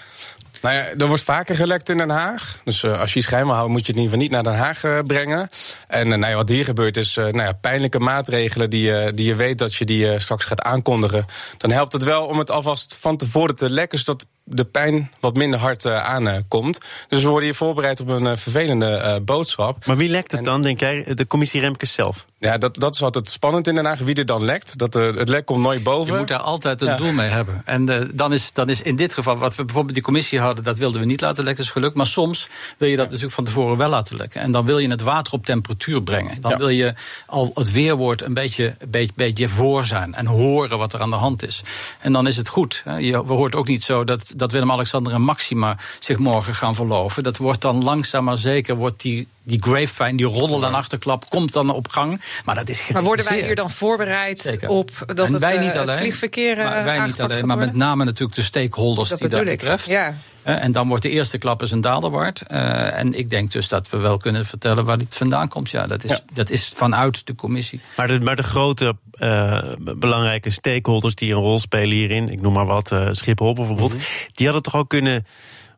Nou 0.62 0.74
ja, 0.74 0.86
er 0.98 1.06
wordt 1.06 1.22
vaker 1.22 1.56
gelekt 1.56 1.88
in 1.88 1.96
Den 1.96 2.10
Haag. 2.10 2.60
Dus 2.64 2.82
uh, 2.82 3.00
als 3.00 3.12
je 3.12 3.18
iets 3.18 3.28
houdt, 3.30 3.68
moet 3.68 3.86
je 3.86 3.92
het 3.92 3.96
in 3.96 4.02
ieder 4.02 4.02
geval 4.02 4.18
niet 4.18 4.30
naar 4.30 4.42
Den 4.42 4.56
Haag 4.56 4.84
uh, 4.84 4.98
brengen. 5.06 5.48
En 5.88 6.06
uh, 6.06 6.16
nou 6.16 6.30
ja, 6.30 6.36
wat 6.36 6.48
hier 6.48 6.64
gebeurt 6.64 6.96
is 6.96 7.14
nou 7.14 7.42
ja, 7.42 7.52
pijnlijke 7.52 7.98
maatregelen 7.98 8.70
die, 8.70 9.14
die 9.14 9.26
je 9.26 9.34
weet 9.34 9.58
dat 9.58 9.74
je 9.74 9.84
die 9.84 10.18
straks 10.18 10.44
gaat 10.44 10.62
aankondigen. 10.62 11.24
Dan 11.58 11.70
helpt 11.70 11.92
het 11.92 12.02
wel 12.02 12.26
om 12.26 12.38
het 12.38 12.50
alvast 12.50 12.96
van 13.00 13.16
tevoren 13.16 13.54
te 13.54 13.70
lekken, 13.70 13.98
zodat 13.98 14.26
de 14.52 14.64
pijn 14.64 15.10
wat 15.20 15.36
minder 15.36 15.60
hard 15.60 15.84
uh, 15.84 16.04
aankomt. 16.04 16.80
dus 17.08 17.22
we 17.22 17.28
worden 17.28 17.44
hier 17.44 17.54
voorbereid 17.54 18.00
op 18.00 18.08
een 18.08 18.24
uh, 18.24 18.36
vervelende 18.36 19.02
uh, 19.04 19.24
boodschap. 19.24 19.86
Maar 19.86 19.96
wie 19.96 20.08
lekt 20.08 20.30
het 20.30 20.40
en, 20.40 20.46
dan, 20.46 20.62
denk 20.62 20.80
jij? 20.80 21.14
De 21.14 21.26
commissie 21.26 21.60
Remkes 21.60 21.92
zelf? 21.92 22.24
Ja, 22.38 22.58
dat, 22.58 22.76
dat 22.76 22.94
is 22.94 23.02
altijd 23.02 23.30
spannend 23.30 23.66
in 23.66 23.74
Den 23.74 23.84
Haag, 23.84 23.98
wie 23.98 24.14
er 24.14 24.26
dan 24.26 24.44
lekt. 24.44 24.78
Dat, 24.78 24.94
het 24.94 25.28
lek 25.28 25.46
komt 25.46 25.62
nooit 25.62 25.82
boven. 25.82 26.12
Je 26.12 26.18
moet 26.18 26.28
daar 26.28 26.38
altijd 26.38 26.80
een 26.80 26.88
ja. 26.88 26.96
doel 26.96 27.12
mee 27.12 27.28
hebben. 27.28 27.62
En 27.64 28.10
dan, 28.14 28.32
is, 28.32 28.52
dan 28.52 28.68
is 28.68 28.82
in 28.82 28.96
dit 28.96 29.14
geval, 29.14 29.36
wat 29.36 29.56
we 29.56 29.64
bijvoorbeeld 29.64 29.94
die 29.94 30.02
commissie 30.02 30.40
hadden... 30.40 30.64
dat 30.64 30.78
wilden 30.78 31.00
we 31.00 31.06
niet 31.06 31.20
laten 31.20 31.44
lekken, 31.44 31.64
is 31.64 31.70
gelukt. 31.70 31.94
Maar 31.94 32.06
soms 32.06 32.48
wil 32.78 32.88
je 32.88 32.96
dat 32.96 33.04
ja. 33.04 33.10
natuurlijk 33.10 33.34
van 33.34 33.44
tevoren 33.44 33.76
wel 33.76 33.88
laten 33.88 34.16
lekken. 34.16 34.40
En 34.40 34.52
dan 34.52 34.66
wil 34.66 34.78
je 34.78 34.90
het 34.90 35.02
water 35.02 35.32
op 35.32 35.44
temperatuur 35.44 36.02
brengen. 36.02 36.40
Dan 36.40 36.50
ja. 36.50 36.56
wil 36.56 36.68
je 36.68 36.94
al 37.26 37.50
het 37.54 37.72
weerwoord 37.72 38.22
een 38.22 38.34
beetje, 38.34 38.76
beetje, 38.88 39.12
beetje 39.16 39.48
voor 39.48 39.84
zijn... 39.84 40.14
en 40.14 40.26
horen 40.26 40.78
wat 40.78 40.92
er 40.92 41.00
aan 41.00 41.10
de 41.10 41.16
hand 41.16 41.46
is. 41.46 41.62
En 42.00 42.12
dan 42.12 42.26
is 42.26 42.36
het 42.36 42.48
goed. 42.48 42.82
Hè. 42.84 42.96
Je, 42.96 43.26
we 43.26 43.32
hoort 43.32 43.54
ook 43.54 43.66
niet 43.66 43.82
zo 43.82 44.04
dat 44.04 44.32
dat 44.40 44.52
Willem-Alexander 44.52 45.12
en 45.12 45.22
Maxima 45.22 45.76
zich 45.98 46.18
morgen 46.18 46.54
gaan 46.54 46.74
verloven. 46.74 47.22
Dat 47.22 47.36
wordt 47.36 47.60
dan 47.60 47.84
langzaam 47.84 48.24
maar 48.24 48.38
zeker, 48.38 48.76
wordt 48.76 49.00
die, 49.00 49.28
die 49.42 49.62
grapevine, 49.62 50.16
die 50.16 50.26
roddel 50.26 50.64
en 50.64 50.74
achterklap, 50.74 51.28
komt 51.28 51.52
dan 51.52 51.70
op 51.70 51.88
gang. 51.88 52.20
Maar 52.44 52.54
dat 52.54 52.68
is 52.68 52.88
Maar 52.92 53.02
worden 53.02 53.24
wij 53.24 53.42
hier 53.42 53.56
dan 53.56 53.70
voorbereid 53.70 54.58
op 54.66 54.90
dat 55.06 55.26
en 55.26 55.32
het, 55.32 55.40
wij 55.40 55.58
niet 55.58 55.76
alleen, 55.76 55.88
het 55.88 55.98
vliegverkeer 55.98 56.56
maar 56.56 56.84
Wij 56.84 57.06
niet 57.06 57.20
alleen, 57.20 57.46
maar 57.46 57.56
met 57.56 57.74
name 57.74 58.04
natuurlijk 58.04 58.34
de 58.34 58.42
stakeholders 58.42 59.08
dat 59.08 59.18
die 59.18 59.28
dat 59.28 59.44
betreft. 59.44 59.86
Ja. 59.86 60.14
En 60.42 60.72
dan 60.72 60.88
wordt 60.88 61.02
de 61.02 61.10
eerste 61.10 61.38
klap 61.38 61.60
eens 61.60 61.70
een 61.70 61.80
daderwaard. 61.80 62.42
Uh, 62.52 62.98
en 62.98 63.18
ik 63.18 63.30
denk 63.30 63.52
dus 63.52 63.68
dat 63.68 63.90
we 63.90 63.96
wel 63.96 64.16
kunnen 64.16 64.46
vertellen 64.46 64.84
waar 64.84 64.98
dit 64.98 65.16
vandaan 65.16 65.48
komt. 65.48 65.70
Ja, 65.70 65.86
dat 65.86 66.04
is, 66.04 66.22
dat 66.32 66.50
is 66.50 66.72
vanuit 66.74 67.26
de 67.26 67.34
commissie. 67.34 67.80
Maar 67.96 68.06
de, 68.06 68.20
maar 68.20 68.36
de 68.36 68.42
grote 68.42 68.96
uh, 69.14 69.62
belangrijke 69.96 70.50
stakeholders 70.50 71.14
die 71.14 71.32
een 71.32 71.40
rol 71.40 71.58
spelen 71.58 71.96
hierin, 71.96 72.28
ik 72.28 72.40
noem 72.40 72.52
maar 72.52 72.66
wat, 72.66 72.92
uh, 72.92 73.08
Schiphol 73.12 73.54
bijvoorbeeld, 73.54 73.92
mhm. 73.92 74.02
die 74.34 74.46
hadden 74.46 74.62
toch 74.62 74.76
ook 74.76 74.88
kunnen 74.88 75.26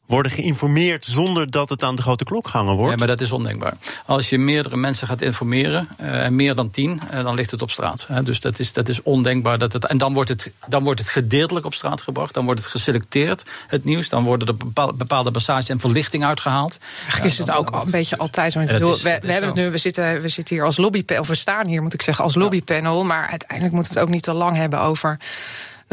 worden 0.07 0.33
geïnformeerd 0.33 1.05
zonder 1.05 1.51
dat 1.51 1.69
het 1.69 1.83
aan 1.83 1.97
de 1.97 2.03
grote 2.03 2.25
klok 2.25 2.47
hangen 2.47 2.75
wordt. 2.75 2.91
Ja, 2.91 2.97
maar 2.97 3.07
dat 3.07 3.21
is 3.21 3.33
ondenkbaar. 3.33 3.75
Als 4.07 4.31
je 4.31 4.39
meerdere 4.39 4.77
mensen 4.77 5.07
gaat 5.07 5.21
informeren, 5.21 5.89
uh, 6.01 6.29
meer 6.29 6.55
dan 6.55 6.71
tien, 6.71 7.01
uh, 7.13 7.25
dan 7.25 7.35
ligt 7.35 7.51
het 7.51 7.63
op 7.63 7.71
straat. 7.71 8.05
Hè. 8.09 8.23
Dus 8.23 8.41
dat 8.41 8.59
is, 8.59 8.73
dat 8.73 8.89
is 8.89 9.03
ondenkbaar. 9.03 9.59
Dat 9.59 9.73
het, 9.73 9.87
en 9.87 9.99
dan 9.99 10.15
wordt, 10.15 10.29
het, 10.29 10.51
dan 10.67 10.83
wordt 10.83 11.01
het 11.01 11.09
gedeeltelijk 11.09 11.67
op 11.67 11.75
straat 11.75 12.03
gebracht, 12.03 12.35
dan 12.35 12.45
wordt 12.45 12.61
het 12.61 12.69
geselecteerd, 12.69 13.45
het 13.67 13.85
nieuws, 13.85 14.09
dan 14.09 14.25
worden 14.25 14.49
er 14.49 14.57
bepaalde, 14.57 14.93
bepaalde 14.93 15.31
passages 15.31 15.69
en 15.69 15.81
verlichting 15.81 16.25
uitgehaald. 16.25 16.79
Eigenlijk 17.01 17.25
is 17.25 17.39
het 17.39 17.51
ook 17.51 17.73
een 17.73 17.91
beetje 17.91 18.19
altijd 18.19 18.53
zo. 18.53 18.61
we, 18.61 18.99
we, 19.03 19.33
hebben 19.33 19.51
het 19.51 19.55
nu, 19.55 19.71
we 19.71 19.79
zitten, 19.79 20.23
we 20.23 20.29
zitten 20.29 20.57
hier 20.57 20.65
als 20.65 20.77
lobbypanel, 20.77 21.23
of 21.23 21.29
we 21.29 21.35
staan 21.35 21.67
hier, 21.67 21.83
moet 21.83 21.95
ik 21.95 22.03
zeggen, 22.03 22.25
als 22.25 22.35
lobbypanel, 22.35 23.05
maar 23.05 23.29
uiteindelijk 23.29 23.75
moeten 23.75 23.93
we 23.93 23.99
het 23.99 24.09
ook 24.09 24.15
niet 24.15 24.23
te 24.23 24.33
lang 24.33 24.57
hebben 24.57 24.81
over 24.81 25.19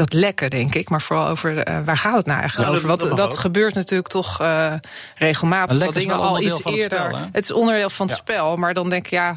dat 0.00 0.12
lekken, 0.12 0.50
denk 0.50 0.74
ik. 0.74 0.88
Maar 0.88 1.02
vooral 1.02 1.28
over 1.28 1.68
uh, 1.68 1.78
waar 1.84 1.98
gaat 1.98 2.16
het 2.16 2.26
nou 2.26 2.40
eigenlijk 2.40 2.70
over? 2.70 2.88
Wat, 2.88 3.16
dat, 3.16 3.38
gebeurt 3.38 3.74
natuurlijk 3.74 4.08
toch 4.08 4.42
uh, 4.42 4.74
regelmatig. 5.16 5.78
Dat 5.78 5.94
dingen 5.94 6.16
al 6.16 6.40
iets 6.40 6.64
eerder. 6.64 7.28
het 7.32 7.44
is 7.44 7.52
onderdeel 7.52 7.90
van 7.90 8.06
het 8.06 8.16
spel. 8.16 8.56
Maar 8.56 8.74
dan 8.74 8.88
denk 8.88 9.04
ik, 9.04 9.10
ja. 9.10 9.36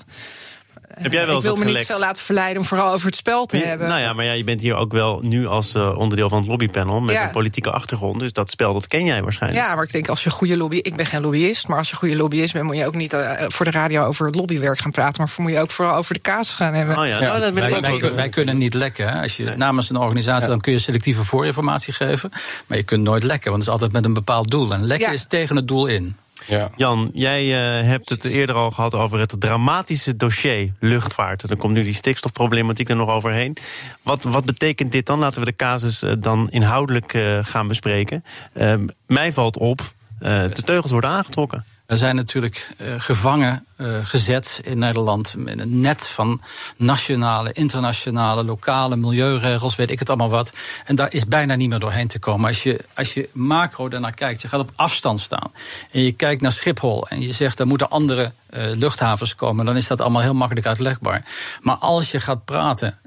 Heb 1.02 1.12
jij 1.12 1.26
wel 1.26 1.36
ik 1.36 1.42
wil 1.42 1.56
me 1.56 1.66
niet 1.66 1.86
veel 1.86 2.00
laten 2.00 2.24
verleiden 2.24 2.62
om 2.62 2.68
vooral 2.68 2.94
over 2.94 3.06
het 3.06 3.16
spel 3.16 3.46
te 3.46 3.58
hebben. 3.58 3.88
Nou 3.88 4.02
ja, 4.02 4.14
maar 4.14 4.26
ja, 4.26 4.32
je 4.32 4.44
bent 4.44 4.62
hier 4.62 4.76
ook 4.76 4.92
wel 4.92 5.20
nu 5.22 5.48
als 5.48 5.76
uh, 5.76 5.98
onderdeel 5.98 6.30
van 6.30 6.38
het 6.38 6.48
lobbypanel 6.48 7.00
met 7.00 7.16
een 7.16 7.32
politieke 7.32 7.72
achtergrond. 7.72 8.20
Dus 8.20 8.34
dat 8.34 8.50
spel, 8.50 8.74
dat 8.74 8.88
ken 8.88 9.06
jij 9.06 9.24
waarschijnlijk. 9.24 9.66
Ja, 9.66 9.76
maar 9.76 9.84
ik 9.84 9.92
denk 9.92 10.08
als 10.08 10.24
je 10.24 10.30
goede 10.30 10.58
lobby. 10.58 10.76
Ik 10.76 10.96
ben 10.96 11.06
geen 11.06 11.22
lobbyist, 11.22 11.68
maar 11.68 11.78
als 11.78 11.90
je 11.90 11.96
goede 11.96 12.16
lobbyist 12.16 12.54
bent, 12.54 12.66
moet 12.66 12.78
je 12.78 12.86
ook 12.86 12.96
niet 12.96 13.14
uh, 13.14 13.32
voor 13.48 13.66
de 13.66 13.72
radio 13.72 14.04
over 14.04 14.26
het 14.26 14.36
lobbywerk 14.36 14.80
gaan 14.80 14.92
praten. 14.92 15.22
Maar 15.22 15.34
moet 15.38 15.52
je 15.52 15.60
ook 15.60 15.72
vooral 15.72 15.96
over 15.96 16.14
de 16.14 16.20
kaas 16.20 16.54
gaan 16.54 16.74
hebben. 16.74 16.98
Oh 16.98 17.08
ja, 17.08 17.20
nou, 17.20 17.40
dat 17.40 17.54
wij, 17.54 17.82
wij, 17.82 18.14
wij, 18.16 18.30
kunnen 18.30 18.58
niet 18.58 18.74
lekken. 18.74 19.10
Hè. 19.10 19.22
Als 19.22 19.38
je 19.38 19.44
nee. 19.44 19.56
namens 19.56 19.90
een 19.90 19.98
organisatie, 19.98 20.48
dan 20.48 20.62
kun 20.62 20.72
je 20.72 20.80
selectieve 20.80 21.26
voorinformatie 21.26 21.94
geven. 21.94 22.32
Maar 22.68 22.78
je 22.78 22.84
kunt 22.84 23.04
nooit 23.04 23.24
lekken, 23.24 23.52
want 23.52 23.64
het 23.64 23.68
is 23.68 23.74
altijd 23.74 23.92
met 23.92 24.06
een 24.06 24.14
bepaald 24.14 24.52
doel. 24.52 24.74
En 24.74 24.84
lekken 24.84 25.14
is 25.14 25.26
tegen 25.26 25.56
het 25.56 25.68
doel 25.68 25.86
in. 25.86 26.16
Ja. 26.48 26.70
Jan, 26.76 27.10
jij 27.14 27.46
uh, 27.46 27.88
hebt 27.88 28.10
het 28.10 28.24
eerder 28.24 28.56
al 28.56 28.72
gehad 28.72 28.96
over 28.96 29.20
het 29.20 29.36
dramatische 29.40 30.16
dossier 30.16 30.74
luchtvaart. 30.80 31.48
Dan 31.48 31.58
komt 31.58 31.74
nu 31.74 31.84
die 31.84 31.94
stikstofproblematiek 31.94 32.90
er 32.90 32.96
nog 32.96 33.10
overheen. 33.10 33.58
Wat, 34.02 34.24
wat 34.24 34.46
betekent 34.46 34.92
dit 34.92 35.06
dan? 35.06 35.20
Laten 35.20 35.40
we 35.40 35.46
de 35.46 35.56
casus 35.56 36.04
uh, 36.04 36.14
dan 36.20 36.50
inhoudelijk 36.50 37.14
uh, 37.14 37.40
gaan 37.42 37.68
bespreken. 37.68 38.24
Ehm, 38.54 38.88
mij 39.08 39.34
valt 39.34 39.58
op, 39.58 39.82
de 40.20 40.62
teugels 40.64 40.92
worden 40.92 41.10
aangetrokken. 41.10 41.64
We 41.94 42.00
zijn 42.00 42.16
natuurlijk 42.16 42.70
gevangen 42.98 43.66
uh, 43.78 43.88
gezet 44.04 44.62
in 44.64 44.80
Nederland. 44.80 45.36
Met 45.38 45.60
een 45.60 45.80
net 45.80 46.08
van 46.08 46.42
nationale, 46.78 47.52
internationale, 47.52 48.44
lokale 48.44 48.96
milieuregels, 48.96 49.76
weet 49.76 49.92
ik 49.92 50.00
het 50.00 50.10
allemaal 50.10 50.30
wat. 50.30 50.54
En 50.86 50.96
daar 50.96 51.14
is 51.14 51.28
bijna 51.28 51.56
niet 51.56 51.70
meer 51.70 51.80
doorheen 51.80 52.08
te 52.08 52.20
komen. 52.20 52.48
Als 52.48 52.64
je, 52.64 52.80
als 52.96 53.14
je 53.14 53.30
macro 53.32 53.90
daarnaar 53.90 54.14
kijkt, 54.14 54.42
je 54.42 54.48
gaat 54.48 54.60
op 54.60 54.72
afstand 54.76 55.20
staan. 55.20 55.52
En 55.92 56.02
je 56.02 56.12
kijkt 56.12 56.42
naar 56.42 56.52
Schiphol 56.52 57.08
en 57.08 57.22
je 57.22 57.34
zegt 57.34 57.60
er 57.60 57.68
moeten 57.68 57.90
andere 57.90 58.32
uh, 58.58 58.64
luchthavens 58.76 59.36
komen, 59.36 59.66
dan 59.66 59.78
is 59.78 59.88
dat 59.88 60.02
allemaal 60.02 60.22
heel 60.22 60.34
makkelijk 60.34 60.68
uitlegbaar. 60.68 61.26
Maar 61.62 61.76
als 61.76 62.12
je 62.12 62.20
gaat 62.20 62.46
praten 62.46 62.98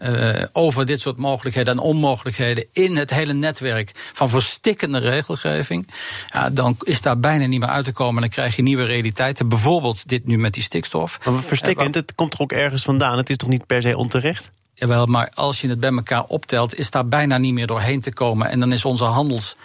over 0.52 0.86
dit 0.86 1.00
soort 1.00 1.16
mogelijkheden 1.16 1.72
en 1.72 1.80
onmogelijkheden 1.80 2.66
in 2.72 2.96
het 2.96 3.10
hele 3.10 3.32
netwerk 3.32 3.90
van 3.94 4.28
verstikkende 4.28 4.98
regelgeving, 4.98 5.88
ja, 6.32 6.50
dan 6.50 6.76
is 6.82 7.00
daar 7.00 7.20
bijna 7.20 7.46
niet 7.46 7.60
meer 7.60 7.68
uit 7.68 7.84
te 7.84 7.92
komen. 7.92 8.14
En 8.14 8.20
dan 8.20 8.30
krijg 8.30 8.56
je 8.56 8.62
nieuwe 8.62 8.75
realiteiten. 8.84 9.48
Bijvoorbeeld 9.48 10.08
dit 10.08 10.26
nu 10.26 10.38
met 10.38 10.54
die 10.54 10.62
stikstof. 10.62 11.18
Maar 11.24 11.42
verstikkend, 11.42 11.94
het 11.94 12.14
komt 12.14 12.30
toch 12.30 12.40
ook 12.40 12.52
ergens 12.52 12.82
vandaan? 12.82 13.16
Het 13.16 13.30
is 13.30 13.36
toch 13.36 13.48
niet 13.48 13.66
per 13.66 13.82
se 13.82 13.96
onterecht? 13.96 14.50
Jawel, 14.74 15.06
maar 15.06 15.30
als 15.34 15.60
je 15.60 15.68
het 15.68 15.80
bij 15.80 15.92
elkaar 15.92 16.24
optelt, 16.24 16.78
is 16.78 16.90
daar 16.90 17.08
bijna 17.08 17.38
niet 17.38 17.52
meer 17.52 17.66
doorheen 17.66 18.00
te 18.00 18.12
komen. 18.12 18.50
En 18.50 18.60
dan 18.60 18.72
is 18.72 18.84
onze 18.84 19.04
handels 19.04 19.56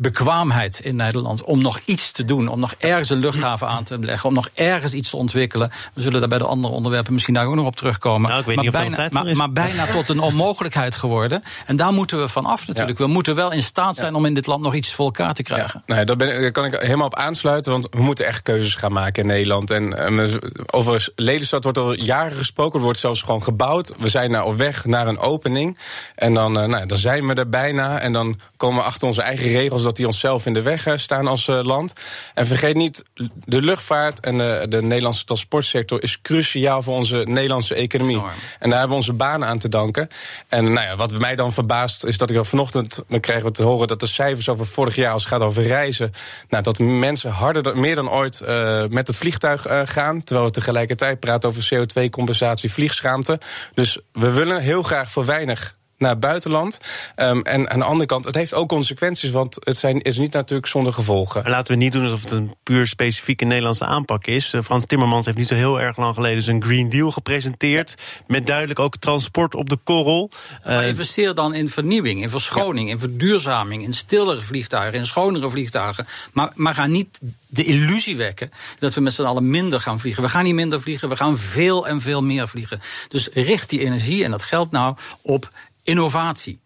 bekwaamheid 0.00 0.80
in 0.82 0.96
Nederland 0.96 1.42
om 1.42 1.62
nog 1.62 1.80
iets 1.84 2.12
te 2.12 2.24
doen, 2.24 2.48
om 2.48 2.60
nog 2.60 2.74
ergens 2.78 3.10
een 3.10 3.18
luchthaven 3.18 3.68
aan 3.68 3.84
te 3.84 3.98
leggen, 3.98 4.28
om 4.28 4.34
nog 4.34 4.48
ergens 4.54 4.94
iets 4.94 5.10
te 5.10 5.16
ontwikkelen. 5.16 5.70
We 5.94 6.02
zullen 6.02 6.20
daar 6.20 6.28
bij 6.28 6.38
de 6.38 6.44
andere 6.44 6.74
onderwerpen 6.74 7.12
misschien 7.12 7.34
daar 7.34 7.46
ook 7.46 7.54
nog 7.54 7.66
op 7.66 7.76
terugkomen. 7.76 8.28
Nou, 8.28 8.40
ik 8.40 8.46
weet 8.46 8.56
maar, 8.56 8.64
niet 8.64 8.74
of 8.74 8.80
bijna, 8.80 9.08
maar, 9.12 9.36
maar, 9.36 9.52
bijna 9.52 9.86
tot 9.86 10.08
een 10.08 10.20
onmogelijkheid 10.20 10.94
geworden. 10.94 11.42
En 11.66 11.76
daar 11.76 11.92
moeten 11.92 12.20
we 12.20 12.28
van 12.28 12.46
af 12.46 12.66
natuurlijk. 12.66 12.98
We 12.98 13.06
moeten 13.06 13.34
wel 13.34 13.52
in 13.52 13.62
staat 13.62 13.96
zijn 13.96 14.14
om 14.14 14.26
in 14.26 14.34
dit 14.34 14.46
land 14.46 14.62
nog 14.62 14.74
iets 14.74 14.92
voor 14.92 15.04
elkaar 15.04 15.34
te 15.34 15.42
krijgen. 15.42 15.82
Ja. 15.86 15.94
Nee, 15.94 16.04
daar, 16.04 16.16
ben, 16.16 16.40
daar 16.40 16.52
kan 16.52 16.64
ik 16.64 16.74
helemaal 16.74 17.06
op 17.06 17.16
aansluiten, 17.16 17.72
want 17.72 17.88
we 17.90 18.02
moeten 18.02 18.26
echt 18.26 18.42
keuzes 18.42 18.74
gaan 18.74 18.92
maken 18.92 19.22
in 19.22 19.28
Nederland. 19.28 19.70
En 19.70 20.12
uh, 20.12 20.34
over 20.66 21.08
Lelystad 21.16 21.62
wordt 21.62 21.78
al 21.78 21.92
jaren 21.92 22.36
gesproken, 22.36 22.78
er 22.78 22.84
wordt 22.84 22.98
zelfs 22.98 23.22
gewoon 23.22 23.42
gebouwd. 23.42 23.92
We 23.98 24.08
zijn 24.08 24.30
nou 24.30 24.46
op 24.46 24.56
weg 24.56 24.84
naar 24.84 25.06
een 25.06 25.18
opening. 25.18 25.78
En 26.14 26.34
dan, 26.34 26.58
uh, 26.58 26.64
nou, 26.66 26.86
dan 26.86 26.98
zijn 26.98 27.26
we 27.26 27.34
er 27.34 27.48
bijna. 27.48 27.98
En 27.98 28.12
dan 28.12 28.38
komen 28.56 28.78
we 28.78 28.84
achter 28.84 29.06
onze 29.06 29.22
eigen 29.22 29.50
regels 29.50 29.82
dat 29.90 29.98
die 29.98 30.06
onszelf 30.06 30.46
in 30.46 30.54
de 30.54 30.62
weg 30.62 30.88
staan 30.96 31.26
als 31.26 31.48
eh, 31.48 31.60
land. 31.62 31.92
En 32.34 32.46
vergeet 32.46 32.76
niet, 32.76 33.04
de 33.44 33.62
luchtvaart 33.62 34.20
en 34.20 34.38
de, 34.38 34.66
de 34.68 34.82
Nederlandse 34.82 35.24
transportsector 35.24 36.02
is 36.02 36.20
cruciaal 36.22 36.82
voor 36.82 36.94
onze 36.94 37.16
Nederlandse 37.16 37.74
economie. 37.74 38.22
En 38.58 38.70
daar 38.70 38.78
hebben 38.78 38.88
we 38.88 38.94
onze 38.94 39.12
banen 39.12 39.48
aan 39.48 39.58
te 39.58 39.68
danken. 39.68 40.08
En 40.48 40.72
nou 40.72 40.86
ja, 40.86 40.96
wat 40.96 41.18
mij 41.18 41.36
dan 41.36 41.52
verbaast, 41.52 42.04
is 42.04 42.18
dat 42.18 42.30
ik 42.30 42.36
al 42.36 42.44
vanochtend 42.44 43.00
dan 43.08 43.20
krijgen 43.20 43.46
we 43.46 43.52
te 43.52 43.62
horen 43.62 43.88
dat 43.88 44.00
de 44.00 44.06
cijfers 44.06 44.48
over 44.48 44.66
vorig 44.66 44.94
jaar, 44.94 45.12
als 45.12 45.24
het 45.24 45.32
gaat 45.32 45.40
over 45.40 45.62
reizen, 45.62 46.12
nou, 46.48 46.62
dat 46.62 46.78
mensen 46.78 47.30
harder, 47.30 47.78
meer 47.78 47.94
dan 47.94 48.10
ooit 48.10 48.40
uh, 48.44 48.82
met 48.90 49.06
het 49.06 49.16
vliegtuig 49.16 49.68
uh, 49.68 49.80
gaan. 49.84 50.22
Terwijl 50.22 50.46
we 50.46 50.52
tegelijkertijd 50.52 51.20
praten 51.20 51.48
over 51.48 51.68
CO2-compensatie, 51.74 52.72
vliegschaamte. 52.72 53.40
Dus 53.74 53.98
we 54.12 54.30
willen 54.30 54.60
heel 54.60 54.82
graag 54.82 55.10
voor 55.10 55.24
weinig 55.24 55.78
naar 56.00 56.10
het 56.10 56.20
buitenland. 56.20 56.80
Um, 57.16 57.42
en 57.42 57.70
aan 57.70 57.78
de 57.78 57.84
andere 57.84 58.06
kant, 58.06 58.24
het 58.24 58.34
heeft 58.34 58.54
ook 58.54 58.68
consequenties, 58.68 59.30
want 59.30 59.56
het 59.60 59.76
zijn, 59.76 60.00
is 60.00 60.18
niet 60.18 60.32
natuurlijk 60.32 60.68
zonder 60.68 60.92
gevolgen. 60.92 61.42
Maar 61.42 61.50
laten 61.50 61.74
we 61.74 61.82
niet 61.82 61.92
doen 61.92 62.02
alsof 62.02 62.22
het 62.22 62.30
een 62.30 62.54
puur 62.62 62.86
specifieke 62.86 63.44
Nederlandse 63.44 63.84
aanpak 63.84 64.26
is. 64.26 64.52
Uh, 64.52 64.62
Frans 64.62 64.86
Timmermans 64.86 65.24
heeft 65.24 65.36
niet 65.36 65.46
zo 65.46 65.54
heel 65.54 65.80
erg 65.80 65.96
lang 65.96 66.14
geleden 66.14 66.42
zijn 66.42 66.62
Green 66.62 66.88
Deal 66.88 67.10
gepresenteerd. 67.10 67.94
Met 68.26 68.46
duidelijk 68.46 68.78
ook 68.78 68.96
transport 68.96 69.54
op 69.54 69.70
de 69.70 69.78
korrel. 69.84 70.30
Uh, 70.66 70.88
investeer 70.88 71.34
dan 71.34 71.54
in 71.54 71.68
vernieuwing, 71.68 72.22
in 72.22 72.30
verschoning, 72.30 72.86
ja. 72.86 72.92
in 72.92 72.98
verduurzaming, 72.98 73.82
in 73.82 73.94
stillere 73.94 74.42
vliegtuigen, 74.42 74.98
in 74.98 75.06
schonere 75.06 75.50
vliegtuigen. 75.50 76.06
Maar, 76.32 76.50
maar 76.54 76.74
ga 76.74 76.86
niet 76.86 77.20
de 77.46 77.64
illusie 77.64 78.16
wekken 78.16 78.50
dat 78.78 78.94
we 78.94 79.00
met 79.00 79.12
z'n 79.12 79.22
allen 79.22 79.50
minder 79.50 79.80
gaan 79.80 80.00
vliegen. 80.00 80.22
We 80.22 80.28
gaan 80.28 80.44
niet 80.44 80.54
minder 80.54 80.80
vliegen, 80.80 81.08
we 81.08 81.16
gaan 81.16 81.38
veel 81.38 81.88
en 81.88 82.00
veel 82.00 82.22
meer 82.22 82.48
vliegen. 82.48 82.80
Dus 83.08 83.28
richt 83.32 83.68
die 83.68 83.80
energie 83.80 84.24
en 84.24 84.30
dat 84.30 84.42
geldt 84.42 84.72
nou 84.72 84.96
op 85.22 85.50
innovatie. 85.90 86.60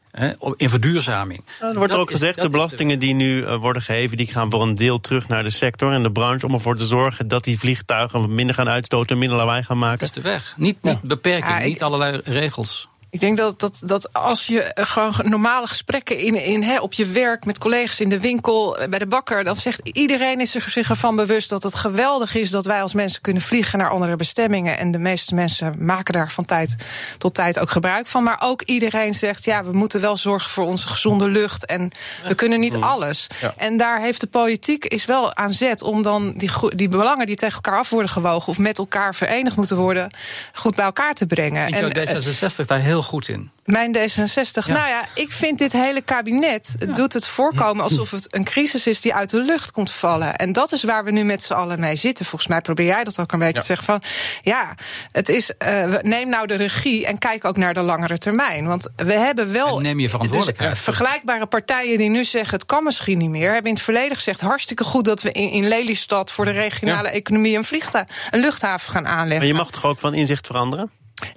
in 0.56 0.70
verduurzaming. 0.70 1.44
Er 1.60 1.74
wordt 1.74 1.92
er 1.92 1.98
ook 1.98 2.10
gezegd, 2.10 2.40
de 2.40 2.48
belastingen 2.48 2.98
die 2.98 3.14
nu 3.14 3.40
uh, 3.40 3.56
worden 3.56 3.82
geheven... 3.82 4.16
die 4.16 4.26
gaan 4.26 4.50
voor 4.50 4.62
een 4.62 4.74
deel 4.74 5.00
terug 5.00 5.28
naar 5.28 5.42
de 5.42 5.50
sector 5.50 5.92
en 5.92 6.02
de 6.02 6.12
branche... 6.12 6.46
om 6.46 6.52
ervoor 6.52 6.76
te 6.76 6.86
zorgen 6.86 7.28
dat 7.28 7.44
die 7.44 7.58
vliegtuigen 7.58 8.34
minder 8.34 8.54
gaan 8.54 8.68
uitstoten... 8.68 9.18
minder 9.18 9.38
lawaai 9.38 9.62
gaan 9.62 9.78
maken. 9.78 9.98
Dat 9.98 10.08
is 10.08 10.14
de 10.14 10.20
weg. 10.20 10.54
Niet, 10.56 10.82
niet 10.82 11.00
beperken, 11.02 11.50
ja, 11.50 11.58
ik, 11.58 11.68
niet 11.68 11.82
allerlei 11.82 12.20
regels. 12.24 12.88
Ik 13.14 13.20
denk 13.20 13.36
dat, 13.36 13.60
dat, 13.60 13.82
dat 13.84 14.12
als 14.12 14.46
je 14.46 14.70
gewoon 14.74 15.14
normale 15.22 15.66
gesprekken 15.66 16.18
in, 16.18 16.34
in, 16.34 16.62
hè, 16.62 16.78
op 16.78 16.92
je 16.92 17.06
werk 17.06 17.44
met 17.44 17.58
collega's 17.58 18.00
in 18.00 18.08
de 18.08 18.20
winkel, 18.20 18.78
bij 18.90 18.98
de 18.98 19.06
bakker, 19.06 19.44
dan 19.44 19.56
zegt 19.56 19.80
iedereen 19.82 20.40
is 20.40 20.54
er 20.54 20.70
zich 20.70 20.88
ervan 20.88 21.16
bewust 21.16 21.48
dat 21.48 21.62
het 21.62 21.74
geweldig 21.74 22.34
is 22.34 22.50
dat 22.50 22.66
wij 22.66 22.82
als 22.82 22.94
mensen 22.94 23.20
kunnen 23.20 23.42
vliegen 23.42 23.78
naar 23.78 23.90
andere 23.90 24.16
bestemmingen. 24.16 24.78
En 24.78 24.90
de 24.90 24.98
meeste 24.98 25.34
mensen 25.34 25.74
maken 25.78 26.12
daar 26.12 26.30
van 26.30 26.44
tijd 26.44 26.76
tot 27.18 27.34
tijd 27.34 27.58
ook 27.58 27.70
gebruik 27.70 28.06
van. 28.06 28.22
Maar 28.22 28.40
ook 28.42 28.62
iedereen 28.62 29.14
zegt, 29.14 29.44
ja, 29.44 29.64
we 29.64 29.72
moeten 29.72 30.00
wel 30.00 30.16
zorgen 30.16 30.50
voor 30.50 30.64
onze 30.64 30.88
gezonde 30.88 31.28
lucht. 31.28 31.66
En 31.66 31.90
we 32.26 32.34
kunnen 32.34 32.60
niet 32.60 32.76
alles. 32.76 33.26
En 33.56 33.76
daar 33.76 34.00
heeft 34.00 34.20
de 34.20 34.26
politiek 34.26 34.84
is 34.84 35.04
wel 35.04 35.36
aan 35.36 35.52
zet 35.52 35.82
om 35.82 36.02
dan 36.02 36.32
die, 36.36 36.50
die 36.68 36.88
belangen 36.88 37.26
die 37.26 37.36
tegen 37.36 37.54
elkaar 37.54 37.78
af 37.78 37.90
worden 37.90 38.10
gewogen 38.10 38.48
of 38.48 38.58
met 38.58 38.78
elkaar 38.78 39.14
verenigd 39.14 39.56
moeten 39.56 39.76
worden, 39.76 40.10
goed 40.52 40.74
bij 40.74 40.84
elkaar 40.84 41.14
te 41.14 41.26
brengen. 41.26 41.72
En, 41.72 41.92
en 41.92 42.22
D66 42.22 42.66
daar 42.66 42.80
heel 42.80 43.02
goed 43.04 43.28
in. 43.28 43.50
Mijn 43.64 43.96
D66. 43.96 44.66
Nou 44.66 44.88
ja, 44.88 45.04
ik 45.14 45.32
vind 45.32 45.58
dit 45.58 45.72
hele 45.72 46.00
kabinet 46.00 46.76
doet 46.94 47.12
het 47.12 47.26
voorkomen 47.26 47.82
alsof 47.82 48.10
het 48.10 48.34
een 48.34 48.44
crisis 48.44 48.86
is 48.86 49.00
die 49.00 49.14
uit 49.14 49.30
de 49.30 49.42
lucht 49.42 49.70
komt 49.70 49.90
vallen. 49.90 50.36
En 50.36 50.52
dat 50.52 50.72
is 50.72 50.82
waar 50.82 51.04
we 51.04 51.10
nu 51.10 51.24
met 51.24 51.42
z'n 51.42 51.52
allen 51.52 51.80
mee 51.80 51.96
zitten. 51.96 52.24
Volgens 52.24 52.50
mij 52.50 52.60
probeer 52.60 52.86
jij 52.86 53.04
dat 53.04 53.20
ook 53.20 53.32
een 53.32 53.38
beetje 53.38 53.60
te 53.60 53.66
zeggen 53.66 53.84
van 53.86 54.02
ja, 54.42 54.74
het 55.10 55.28
is 55.28 55.52
uh, 55.68 55.94
neem 56.00 56.28
nou 56.28 56.46
de 56.46 56.54
regie 56.54 57.06
en 57.06 57.18
kijk 57.18 57.44
ook 57.44 57.56
naar 57.56 57.74
de 57.74 57.80
langere 57.80 58.18
termijn. 58.18 58.66
Want 58.66 58.88
we 58.96 59.12
hebben 59.12 59.52
wel. 59.52 59.76
En 59.76 59.82
neem 59.82 60.00
je 60.00 60.08
verantwoordelijkheid. 60.08 60.70
Dus, 60.70 60.80
vergelijkbare 60.80 61.46
partijen 61.46 61.98
die 61.98 62.10
nu 62.10 62.24
zeggen 62.24 62.54
het 62.54 62.66
kan 62.66 62.84
misschien 62.84 63.18
niet 63.18 63.30
meer, 63.30 63.52
hebben 63.52 63.70
in 63.70 63.74
het 63.74 63.84
verleden 63.84 64.16
gezegd 64.16 64.40
hartstikke 64.40 64.84
goed 64.84 65.04
dat 65.04 65.22
we 65.22 65.32
in, 65.32 65.48
in 65.48 65.68
Lelystad 65.68 66.32
voor 66.32 66.44
de 66.44 66.50
regionale 66.50 67.08
economie 67.08 67.56
een, 67.56 67.64
vliegtuig, 67.64 68.08
een 68.30 68.40
luchthaven 68.40 68.92
gaan 68.92 69.06
aanleggen. 69.06 69.38
Maar 69.38 69.46
je 69.46 69.54
mag 69.54 69.70
toch 69.70 69.84
ook 69.84 69.98
van 69.98 70.14
inzicht 70.14 70.46
veranderen? 70.46 70.90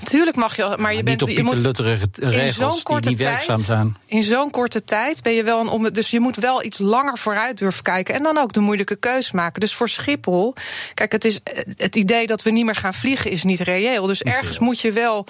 Tuurlijk 0.04 0.36
mag 0.36 0.56
je, 0.56 0.76
maar 0.80 0.96
je 0.96 1.04
bent 1.04 1.20
niet 1.20 1.30
op 1.30 1.36
je 1.38 1.44
moet 1.44 1.80
regels 2.20 2.84
die 2.84 3.10
niet 3.10 3.18
werkzaam 3.18 3.58
zijn. 3.58 3.98
In 4.06 4.24
zo'n 4.24 4.52
korte 4.52 4.84
tijd 4.84 5.24
ben 5.24 5.34
je 5.34 5.44
wel 5.44 5.60
een 5.60 5.68
om, 5.68 5.92
dus 5.92 6.10
je 6.10 6.20
moet 6.20 6.36
wel 6.36 6.64
iets 6.64 6.80
langer 6.80 7.18
vooruit 7.18 7.58
durven 7.58 7.84
kijken 7.84 8.16
en 8.16 8.24
dan 8.24 8.38
ook 8.38 8.54
de 8.54 8.60
moeilijke 8.60 8.96
keus 8.96 9.32
maken. 9.32 9.60
Dus 9.60 9.74
voor 9.74 9.90
Schiphol, 9.90 10.54
kijk, 10.94 11.12
het 11.12 11.26
is 11.26 11.40
het 11.76 11.96
idee 11.96 12.28
dat 12.28 12.42
we 12.44 12.52
niet 12.52 12.66
meer 12.66 12.76
gaan 12.76 12.94
vliegen 12.94 13.32
is 13.32 13.44
niet 13.44 13.60
reëel. 13.60 14.08
Dus 14.08 14.24
ergens 14.24 14.60
moet 14.60 14.80
je 14.80 14.92
wel 14.92 15.26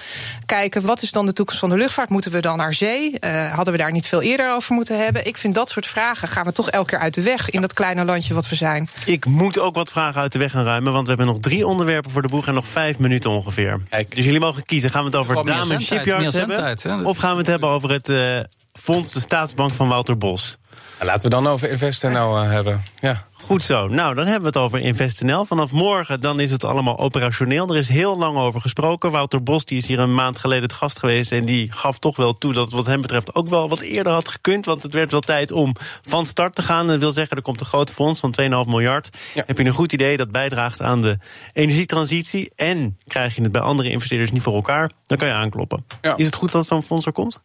kijken 0.46 0.86
wat 0.86 1.02
is 1.02 1.12
dan 1.12 1.26
de 1.26 1.34
toekomst 1.34 1.60
van 1.60 1.70
de 1.70 1.78
luchtvaart? 1.78 2.10
Moeten 2.10 2.32
we 2.32 2.40
dan 2.40 2.58
naar 2.58 2.74
zee? 2.74 3.18
Uh, 3.20 3.54
hadden 3.54 3.74
we 3.74 3.80
daar 3.80 3.92
niet 3.92 4.08
veel 4.08 4.22
eerder 4.22 4.52
over 4.52 4.74
moeten 4.74 5.04
hebben? 5.04 5.28
Ik 5.28 5.38
vind 5.38 5.56
dat 5.56 5.70
soort 5.70 5.88
vragen 5.88 6.28
gaan 6.28 6.46
we 6.46 6.52
toch 6.52 6.70
elke 6.70 6.90
keer 6.90 7.00
uit 7.00 7.14
de 7.14 7.22
weg 7.22 7.50
in 7.50 7.62
dat 7.62 7.74
kleine 7.74 8.06
landje 8.06 8.34
wat 8.34 8.50
we 8.50 8.56
zijn. 8.56 8.90
Ik 9.06 9.26
moet 9.26 9.60
ook 9.60 9.76
wat 9.76 9.92
vragen 9.92 10.22
uit 10.22 10.32
de 10.32 10.40
weg 10.40 10.52
gaan 10.52 10.66
ruimen, 10.66 10.94
want 10.94 11.08
we 11.08 11.14
hebben 11.14 11.34
nog 11.34 11.42
drie 11.42 11.68
onderwerpen 11.68 12.12
voor 12.12 12.22
de 12.22 12.28
boeg 12.28 12.48
en 12.48 12.54
nog 12.54 12.68
vijf 12.68 13.00
minuten 13.00 13.30
ongeveer. 13.30 13.82
Kijk. 13.90 14.16
Dus 14.16 14.26
jullie 14.26 14.40
mogen 14.48 14.66
kiezen. 14.66 14.90
Gaan 14.90 15.04
we 15.04 15.10
het 15.10 15.16
over 15.18 15.46
Damen 15.46 15.82
Shipyards 15.82 16.34
hebben? 16.34 17.06
Of 17.06 17.18
gaan 17.18 17.32
we 17.32 17.38
het 17.38 17.48
hebben 17.48 17.70
over 17.70 17.90
het 17.92 18.10
uh, 18.10 18.40
Fonds 18.74 19.12
de 19.12 19.20
Staatsbank 19.20 19.74
van 19.74 19.88
Wouter 19.88 20.18
Bos? 20.18 20.58
laten 21.00 21.22
we 21.22 21.30
dan 21.30 21.48
over 21.48 21.70
InvestNL 21.70 22.44
uh, 22.44 22.50
hebben. 22.50 22.84
Ja. 23.02 23.26
Goed 23.48 23.64
zo. 23.64 23.88
Nou, 23.88 24.16
dan 24.16 24.26
hebben 24.26 24.42
we 24.42 24.60
het 24.60 24.66
over 24.66 24.80
InvestNL. 24.80 25.46
Vanaf 25.46 25.72
morgen 25.72 26.22
dan 26.22 26.40
is 26.40 26.52
het 26.52 26.64
allemaal 26.64 26.98
operationeel. 26.98 27.70
Er 27.70 27.78
is 27.78 27.90
heel 27.90 28.18
lang 28.18 28.38
over 28.38 28.62
gesproken. 28.62 29.12
Wouter 29.12 29.44
Bos 29.44 29.66
die 29.66 29.78
is 29.78 29.88
hier 29.88 30.00
een 30.00 30.14
maand 30.14 30.40
geleden 30.40 30.64
het 30.64 30.74
gast 30.74 31.00
geweest... 31.00 31.32
en 31.32 31.46
die 31.46 31.72
gaf 31.72 32.00
toch 32.00 32.18
wel 32.18 32.34
toe 32.34 32.54
dat 32.54 32.66
het 32.66 32.74
wat 32.74 32.86
hem 32.86 33.02
betreft 33.02 33.36
ook 33.36 33.48
wel 33.48 33.70
wat 33.70 33.80
eerder 33.80 34.14
had 34.14 34.28
gekund. 34.28 34.66
Want 34.66 34.84
het 34.84 34.94
werd 34.94 35.12
wel 35.12 35.22
tijd 35.22 35.52
om 35.52 35.76
van 36.02 36.26
start 36.26 36.56
te 36.56 36.62
gaan. 36.62 36.88
Dat 36.88 37.00
wil 37.00 37.12
zeggen, 37.12 37.38
er 37.38 37.44
komt 37.44 37.60
een 37.60 37.66
groot 37.66 37.92
fonds 37.92 38.20
van 38.20 38.36
2,5 38.42 38.48
miljard. 38.48 39.10
Heb 39.34 39.58
je 39.58 39.66
een 39.66 39.74
goed 39.74 39.94
idee 39.94 40.18
dat 40.18 40.32
bijdraagt 40.32 40.82
aan 40.82 41.02
de 41.02 41.18
energietransitie... 41.54 42.52
en 42.56 42.98
krijg 43.08 43.36
je 43.36 43.42
het 43.42 43.52
bij 43.52 43.62
andere 43.62 43.90
investeerders 43.90 44.32
niet 44.32 44.44
voor 44.44 44.56
elkaar... 44.56 44.92
dan 45.04 45.18
kan 45.18 45.28
je 45.28 45.34
aankloppen. 45.34 45.86
Is 46.16 46.26
het 46.26 46.36
goed 46.36 46.52
dat 46.52 46.68
zo'n 46.68 46.84
fonds 46.84 47.06
er 47.06 47.12
komt? 47.12 47.42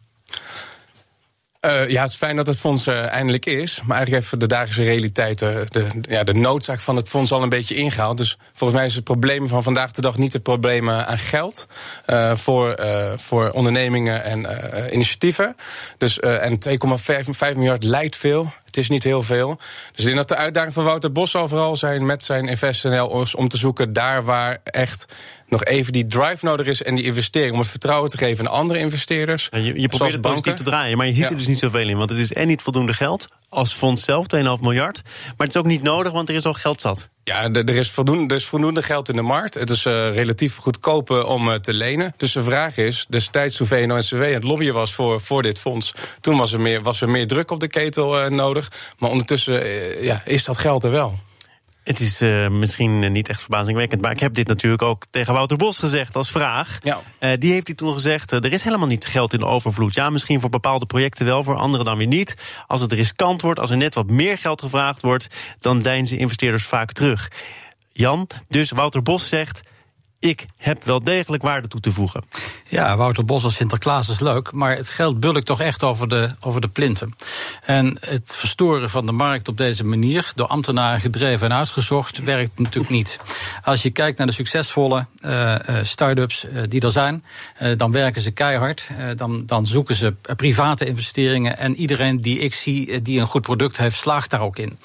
Uh, 1.65 1.89
ja, 1.89 2.01
het 2.01 2.11
is 2.11 2.17
fijn 2.17 2.35
dat 2.35 2.47
het 2.47 2.59
fonds 2.59 2.87
uh, 2.87 3.05
eindelijk 3.05 3.45
is. 3.45 3.81
Maar 3.85 3.95
eigenlijk 3.97 4.25
even 4.25 4.39
de 4.39 4.47
dagelijkse 4.47 4.83
realiteit, 4.83 5.41
uh, 5.41 5.49
de, 5.67 5.87
ja, 6.01 6.23
de 6.23 6.33
noodzaak 6.33 6.81
van 6.81 6.95
het 6.95 7.09
fonds 7.09 7.31
al 7.31 7.43
een 7.43 7.49
beetje 7.49 7.75
ingehaald. 7.75 8.17
Dus 8.17 8.37
volgens 8.53 8.79
mij 8.79 8.87
is 8.87 8.95
het 8.95 9.03
probleem 9.03 9.47
van 9.47 9.63
vandaag 9.63 9.91
de 9.91 10.01
dag 10.01 10.17
niet 10.17 10.33
het 10.33 10.43
probleem 10.43 10.89
aan 10.89 11.17
geld 11.17 11.67
voor, 12.35 12.79
voor 13.15 13.51
ondernemingen 13.51 14.23
en 14.23 14.47
initiatieven. 14.91 15.55
Dus, 15.97 16.19
en 16.19 16.57
2,5 16.69 17.55
miljard 17.55 17.83
lijkt 17.83 18.15
veel. 18.15 18.53
Het 18.65 18.77
is 18.77 18.89
niet 18.89 19.03
heel 19.03 19.23
veel. 19.23 19.57
Dus 19.91 19.99
ik 19.99 20.05
denk 20.05 20.17
dat 20.17 20.27
de 20.27 20.35
uitdaging 20.35 20.73
van 20.73 20.83
Wouter 20.83 21.11
Bos 21.11 21.31
zal 21.31 21.47
vooral 21.47 21.77
zijn 21.77 22.05
met 22.05 22.23
zijn 22.23 22.47
InvestNL 22.47 23.25
om 23.35 23.47
te 23.47 23.57
zoeken 23.57 23.93
daar 23.93 24.23
waar 24.23 24.57
echt 24.63 25.05
nog 25.53 25.65
even 25.65 25.93
die 25.93 26.05
drive 26.05 26.45
nodig 26.45 26.65
is 26.65 26.83
en 26.83 26.95
die 26.95 27.03
investering 27.03 27.53
om 27.53 27.59
het 27.59 27.67
vertrouwen 27.67 28.09
te 28.09 28.17
geven 28.17 28.47
aan 28.47 28.53
andere 28.53 28.79
investeerders. 28.79 29.47
Ja, 29.51 29.57
je, 29.57 29.81
je 29.81 29.87
probeert 29.87 30.11
het 30.11 30.21
positief 30.21 30.53
te 30.53 30.63
draaien, 30.63 30.97
maar 30.97 31.07
je 31.07 31.13
ziet 31.13 31.29
er 31.29 31.37
dus 31.37 31.47
niet 31.47 31.59
zoveel 31.59 31.89
in. 31.89 31.97
Want 31.97 32.09
het 32.09 32.19
is 32.19 32.33
en 32.33 32.47
niet 32.47 32.61
voldoende 32.61 32.93
geld 32.93 33.27
als 33.49 33.73
fonds 33.73 34.03
zelf, 34.03 34.25
2,5 34.35 34.41
miljard. 34.61 35.01
Maar 35.03 35.33
het 35.37 35.49
is 35.49 35.57
ook 35.57 35.65
niet 35.65 35.83
nodig, 35.83 36.11
want 36.11 36.29
er 36.29 36.35
is 36.35 36.45
al 36.45 36.53
geld 36.53 36.81
zat. 36.81 37.09
Ja, 37.23 37.51
er 37.51 37.69
is 37.69 37.91
voldoende, 37.91 38.33
er 38.33 38.39
is 38.39 38.45
voldoende 38.45 38.83
geld 38.83 39.09
in 39.09 39.15
de 39.15 39.21
markt. 39.21 39.53
Het 39.53 39.69
is 39.69 39.85
uh, 39.85 39.93
relatief 40.09 40.57
goedkoop 40.57 41.09
om 41.09 41.47
uh, 41.47 41.55
te 41.55 41.73
lenen. 41.73 42.13
Dus 42.17 42.31
de 42.31 42.43
vraag 42.43 42.77
is, 42.77 43.05
destijds 43.09 43.55
toen 43.55 43.67
VNO-NCW 43.67 44.21
het 44.21 44.43
lobbyen 44.43 44.73
was 44.73 44.93
voor, 44.93 45.21
voor 45.21 45.41
dit 45.41 45.59
fonds... 45.59 45.93
toen 46.21 46.37
was 46.37 46.53
er, 46.53 46.61
meer, 46.61 46.81
was 46.81 47.01
er 47.01 47.09
meer 47.09 47.27
druk 47.27 47.51
op 47.51 47.59
de 47.59 47.67
ketel 47.67 48.21
uh, 48.21 48.29
nodig. 48.29 48.71
Maar 48.97 49.09
ondertussen 49.09 49.53
ja, 50.03 50.21
is 50.25 50.45
dat 50.45 50.57
geld 50.57 50.83
er 50.83 50.91
wel. 50.91 51.19
Het 51.83 51.99
is 51.99 52.21
uh, 52.21 52.49
misschien 52.49 53.11
niet 53.11 53.29
echt 53.29 53.41
verbazingwekkend, 53.41 54.01
maar 54.01 54.11
ik 54.11 54.19
heb 54.19 54.33
dit 54.33 54.47
natuurlijk 54.47 54.81
ook 54.81 55.03
tegen 55.09 55.33
Wouter 55.33 55.57
Bos 55.57 55.77
gezegd 55.77 56.15
als 56.15 56.31
vraag. 56.31 56.77
Ja. 56.81 57.01
Uh, 57.19 57.31
die 57.39 57.51
heeft 57.51 57.67
hij 57.67 57.75
toen 57.75 57.93
gezegd: 57.93 58.31
uh, 58.31 58.43
er 58.43 58.53
is 58.53 58.63
helemaal 58.63 58.87
niet 58.87 59.05
geld 59.05 59.33
in 59.33 59.43
overvloed. 59.43 59.93
Ja, 59.93 60.09
misschien 60.09 60.41
voor 60.41 60.49
bepaalde 60.49 60.85
projecten 60.85 61.25
wel, 61.25 61.43
voor 61.43 61.55
andere 61.55 61.83
dan 61.83 61.97
weer 61.97 62.07
niet. 62.07 62.35
Als 62.67 62.81
het 62.81 62.91
riskant 62.91 63.41
wordt, 63.41 63.59
als 63.59 63.69
er 63.69 63.77
net 63.77 63.93
wat 63.93 64.09
meer 64.09 64.37
geld 64.37 64.61
gevraagd 64.61 65.01
wordt, 65.01 65.27
dan 65.59 65.81
deinzen 65.81 66.17
investeerders 66.17 66.65
vaak 66.65 66.91
terug. 66.91 67.31
Jan, 67.91 68.27
dus 68.47 68.71
Wouter 68.71 69.01
Bos 69.01 69.29
zegt: 69.29 69.61
ik 70.19 70.45
heb 70.57 70.83
wel 70.83 71.03
degelijk 71.03 71.43
waarde 71.43 71.67
toe 71.67 71.79
te 71.79 71.91
voegen. 71.91 72.23
Ja, 72.73 72.95
Wouter 72.97 73.25
Bos 73.25 73.43
als 73.43 73.55
Sinterklaas 73.55 74.09
is 74.09 74.19
leuk, 74.19 74.51
maar 74.51 74.75
het 74.75 74.89
geld 74.89 75.19
bulkt 75.19 75.45
toch 75.45 75.61
echt 75.61 75.83
over 75.83 76.07
de, 76.07 76.29
over 76.39 76.61
de 76.61 76.67
plinten. 76.67 77.13
En 77.65 77.97
het 77.99 78.35
verstoren 78.35 78.89
van 78.89 79.05
de 79.05 79.11
markt 79.11 79.47
op 79.47 79.57
deze 79.57 79.85
manier, 79.85 80.31
door 80.35 80.47
ambtenaren 80.47 80.99
gedreven 80.99 81.51
en 81.51 81.57
uitgezocht, 81.57 82.23
werkt 82.23 82.59
natuurlijk 82.59 82.93
niet. 82.93 83.19
Als 83.63 83.83
je 83.83 83.89
kijkt 83.89 84.17
naar 84.17 84.27
de 84.27 84.33
succesvolle 84.33 85.05
uh, 85.25 85.55
start-ups 85.81 86.45
uh, 86.45 86.61
die 86.67 86.81
er 86.81 86.91
zijn, 86.91 87.23
uh, 87.61 87.77
dan 87.77 87.91
werken 87.91 88.21
ze 88.21 88.31
keihard. 88.31 88.89
dan, 89.15 89.45
dan 89.45 89.65
zoeken 89.65 89.95
ze 89.95 90.13
private 90.35 90.85
investeringen. 90.85 91.57
En 91.57 91.75
iedereen 91.75 92.17
die 92.17 92.39
ik 92.39 92.53
zie 92.53 93.01
die 93.01 93.19
een 93.19 93.27
goed 93.27 93.41
product 93.41 93.77
heeft, 93.77 93.97
slaagt 93.99 94.31
daar 94.31 94.41
ook 94.41 94.57
in. 94.57 94.79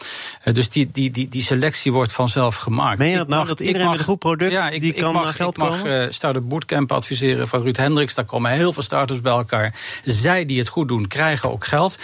dus 0.53 0.71
die, 0.71 0.91
die, 0.93 1.11
die, 1.11 1.29
die 1.29 1.43
selectie 1.43 1.93
wordt 1.93 2.13
vanzelf 2.13 2.57
gemaakt. 2.57 2.99
Meen 2.99 3.11
je 3.11 3.17
dat 3.17 3.29
nou, 3.29 3.47
dat 3.47 3.61
iedereen 3.61 3.83
mag, 3.83 3.91
met 3.91 4.01
een 4.01 4.07
goed 4.07 4.19
product 4.19 4.53
ja, 4.53 4.69
ik, 4.69 4.81
die 4.81 4.93
kan 4.93 5.13
mag, 5.13 5.37
geld 5.37 5.57
ik 5.59 5.63
mag 5.63 5.81
Start-up 6.09 6.49
Bootcamp 6.49 6.93
adviseren 6.93 7.49
van 7.49 7.63
Ruud 7.63 7.77
Hendricks. 7.79 8.15
Daar 8.15 8.25
komen 8.25 8.51
heel 8.51 8.73
veel 8.73 8.83
startups 8.83 9.21
bij 9.21 9.33
elkaar. 9.33 9.75
Zij 10.05 10.45
die 10.45 10.59
het 10.59 10.69
goed 10.69 10.89
doen, 10.89 11.07
krijgen 11.07 11.51
ook 11.51 11.67
geld. 11.67 11.99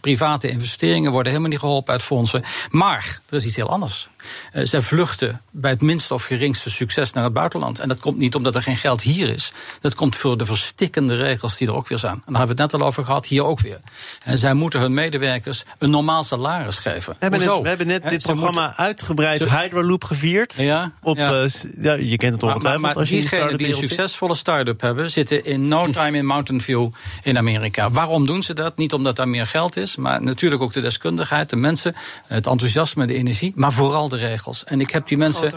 private 0.00 0.48
investeringen 0.48 1.10
worden 1.10 1.30
helemaal 1.30 1.50
niet 1.50 1.60
geholpen 1.60 1.92
uit 1.92 2.02
fondsen. 2.02 2.44
Maar 2.70 3.20
er 3.28 3.36
is 3.36 3.44
iets 3.44 3.56
heel 3.56 3.68
anders. 3.68 4.08
Uh, 4.52 4.64
zij 4.64 4.80
vluchten 4.80 5.40
bij 5.50 5.70
het 5.70 5.80
minste 5.80 6.14
of 6.14 6.24
geringste 6.24 6.70
succes 6.70 7.12
naar 7.12 7.24
het 7.24 7.32
buitenland. 7.32 7.78
En 7.78 7.88
dat 7.88 7.98
komt 7.98 8.18
niet 8.18 8.34
omdat 8.34 8.54
er 8.54 8.62
geen 8.62 8.76
geld 8.76 9.02
hier 9.02 9.28
is. 9.28 9.52
Dat 9.80 9.94
komt 9.94 10.16
voor 10.16 10.38
de 10.38 10.44
verstikkende 10.44 11.16
regels 11.16 11.56
die 11.56 11.68
er 11.68 11.74
ook 11.74 11.88
weer 11.88 11.98
zijn. 11.98 12.12
En 12.12 12.20
daar 12.26 12.38
hebben 12.38 12.56
we 12.56 12.62
het 12.62 12.72
net 12.72 12.80
al 12.80 12.86
over 12.86 13.04
gehad, 13.04 13.26
hier 13.26 13.44
ook 13.44 13.60
weer. 13.60 13.80
En 14.24 14.38
zij 14.38 14.54
moeten 14.54 14.80
hun 14.80 14.94
medewerkers 14.94 15.64
een 15.78 15.90
normaal 15.90 16.24
salaris 16.24 16.78
geven. 16.78 17.12
We 17.12 17.18
hebben 17.18 17.40
net, 17.40 17.60
we 17.62 17.68
hebben 17.68 17.86
net 17.86 18.08
dit 18.08 18.22
programma 18.22 18.76
uitgebreid 18.76 19.48
Hyperloop 19.48 20.04
gevierd. 20.04 20.54
Ja, 20.56 20.92
op, 21.02 21.16
ja. 21.16 21.42
Uh, 21.42 21.48
ja, 21.80 21.92
je 21.92 22.16
kent 22.16 22.32
het 22.34 22.42
ongetwijfeld. 22.42 22.62
Maar, 22.62 22.80
maar, 22.80 22.94
maar 22.94 23.04
diegenen 23.04 23.58
die 23.58 23.68
een 23.68 23.88
succesvolle 23.88 24.34
start-up 24.72 24.96
hebben... 24.96 25.10
zitten 25.10 25.44
in 25.44 25.68
no 25.68 25.90
time 25.90 26.18
in 26.18 26.26
Mountain 26.26 26.60
View 26.60 26.90
in 27.22 27.38
Amerika. 27.38 27.90
Waarom 27.90 28.26
doen 28.26 28.42
ze 28.42 28.54
dat? 28.54 28.76
Niet 28.76 28.92
omdat 28.92 29.16
daar 29.16 29.28
meer 29.28 29.46
geld 29.46 29.76
is... 29.76 29.96
maar 29.96 30.22
natuurlijk 30.22 30.62
ook 30.62 30.72
de 30.72 30.80
deskundigheid, 30.80 31.50
de 31.50 31.56
mensen... 31.56 31.94
het 32.26 32.46
enthousiasme, 32.46 33.06
de 33.06 33.14
energie, 33.14 33.52
maar 33.56 33.72
vooral 33.72 34.08
de 34.08 34.16
regels. 34.16 34.64
En 34.64 34.80
ik 34.80 34.90
heb 34.90 35.06
die 35.06 35.16
mensen... 35.16 35.52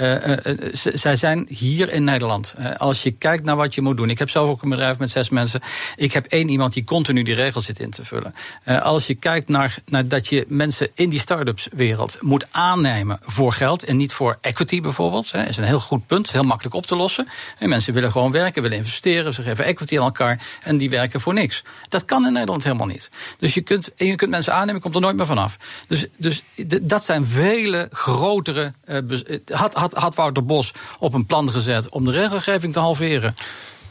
Uh, 0.00 0.26
uh, 0.26 0.36
zij 0.94 1.16
zijn 1.16 1.44
hier 1.48 1.92
in 1.92 2.04
Nederland. 2.04 2.54
als 2.76 3.02
je 3.02 3.10
kijkt 3.10 3.44
naar 3.44 3.56
wat 3.56 3.74
je 3.74 3.80
moet 3.80 3.96
doen... 3.96 4.10
ik 4.10 4.18
heb 4.18 4.30
zelf 4.30 4.48
ook 4.48 4.62
een 4.62 4.68
bedrijf 4.68 4.98
met 4.98 5.10
zes 5.10 5.28
mensen... 5.28 5.60
ik 5.96 6.12
heb 6.12 6.26
één 6.26 6.48
iemand 6.48 6.72
die 6.72 6.84
continu 6.84 7.22
die 7.22 7.34
regels 7.34 7.64
zit 7.64 7.80
in 7.80 7.90
te 7.90 8.04
vullen. 8.04 8.34
als 8.82 9.06
je 9.06 9.14
kijkt 9.14 9.48
naar, 9.48 9.76
naar 9.86 10.08
dat 10.08 10.28
je 10.28 10.44
mensen 10.48 10.88
in 10.94 11.08
die 11.08 11.20
start-ups 11.20 11.68
wereld... 11.72 12.18
moet 12.20 12.46
aannemen 12.50 13.18
voor 13.22 13.52
geld 13.52 13.84
en 13.84 13.96
niet 13.96 14.12
voor 14.12 14.38
equity 14.40 14.80
bijvoorbeeld... 14.80 15.30
Hè, 15.32 15.46
is 15.48 15.56
een 15.56 15.64
heel 15.64 15.80
goed 15.80 16.06
punt, 16.06 16.32
heel 16.32 16.42
makkelijk 16.42 16.74
op 16.74 16.86
te 16.86 16.96
lossen. 16.96 17.28
En 17.58 17.68
mensen 17.68 17.94
willen 17.94 18.12
gewoon 18.12 18.32
werken, 18.32 18.57
willen 18.62 18.76
investeren, 18.76 19.32
ze 19.32 19.42
geven 19.42 19.64
equity 19.64 19.98
aan 19.98 20.04
elkaar 20.04 20.42
en 20.62 20.76
die 20.76 20.90
werken 20.90 21.20
voor 21.20 21.34
niks. 21.34 21.64
Dat 21.88 22.04
kan 22.04 22.26
in 22.26 22.32
Nederland 22.32 22.64
helemaal 22.64 22.86
niet. 22.86 23.08
Dus 23.38 23.54
je 23.54 23.60
kunt, 23.60 23.90
je 23.96 24.14
kunt 24.14 24.30
mensen 24.30 24.54
aannemen, 24.54 24.80
komt 24.80 24.94
er 24.94 25.00
nooit 25.00 25.16
meer 25.16 25.26
vanaf. 25.26 25.56
Dus, 25.86 26.06
dus 26.16 26.42
dat 26.82 27.04
zijn 27.04 27.26
vele 27.26 27.88
grotere. 27.92 28.72
Uh, 28.86 28.96
had, 29.46 29.74
had, 29.74 29.94
had 29.94 30.14
Wouter 30.14 30.44
Bos 30.44 30.72
op 30.98 31.14
een 31.14 31.26
plan 31.26 31.50
gezet 31.50 31.88
om 31.88 32.04
de 32.04 32.10
regelgeving 32.10 32.72
te 32.72 32.78
halveren. 32.78 33.34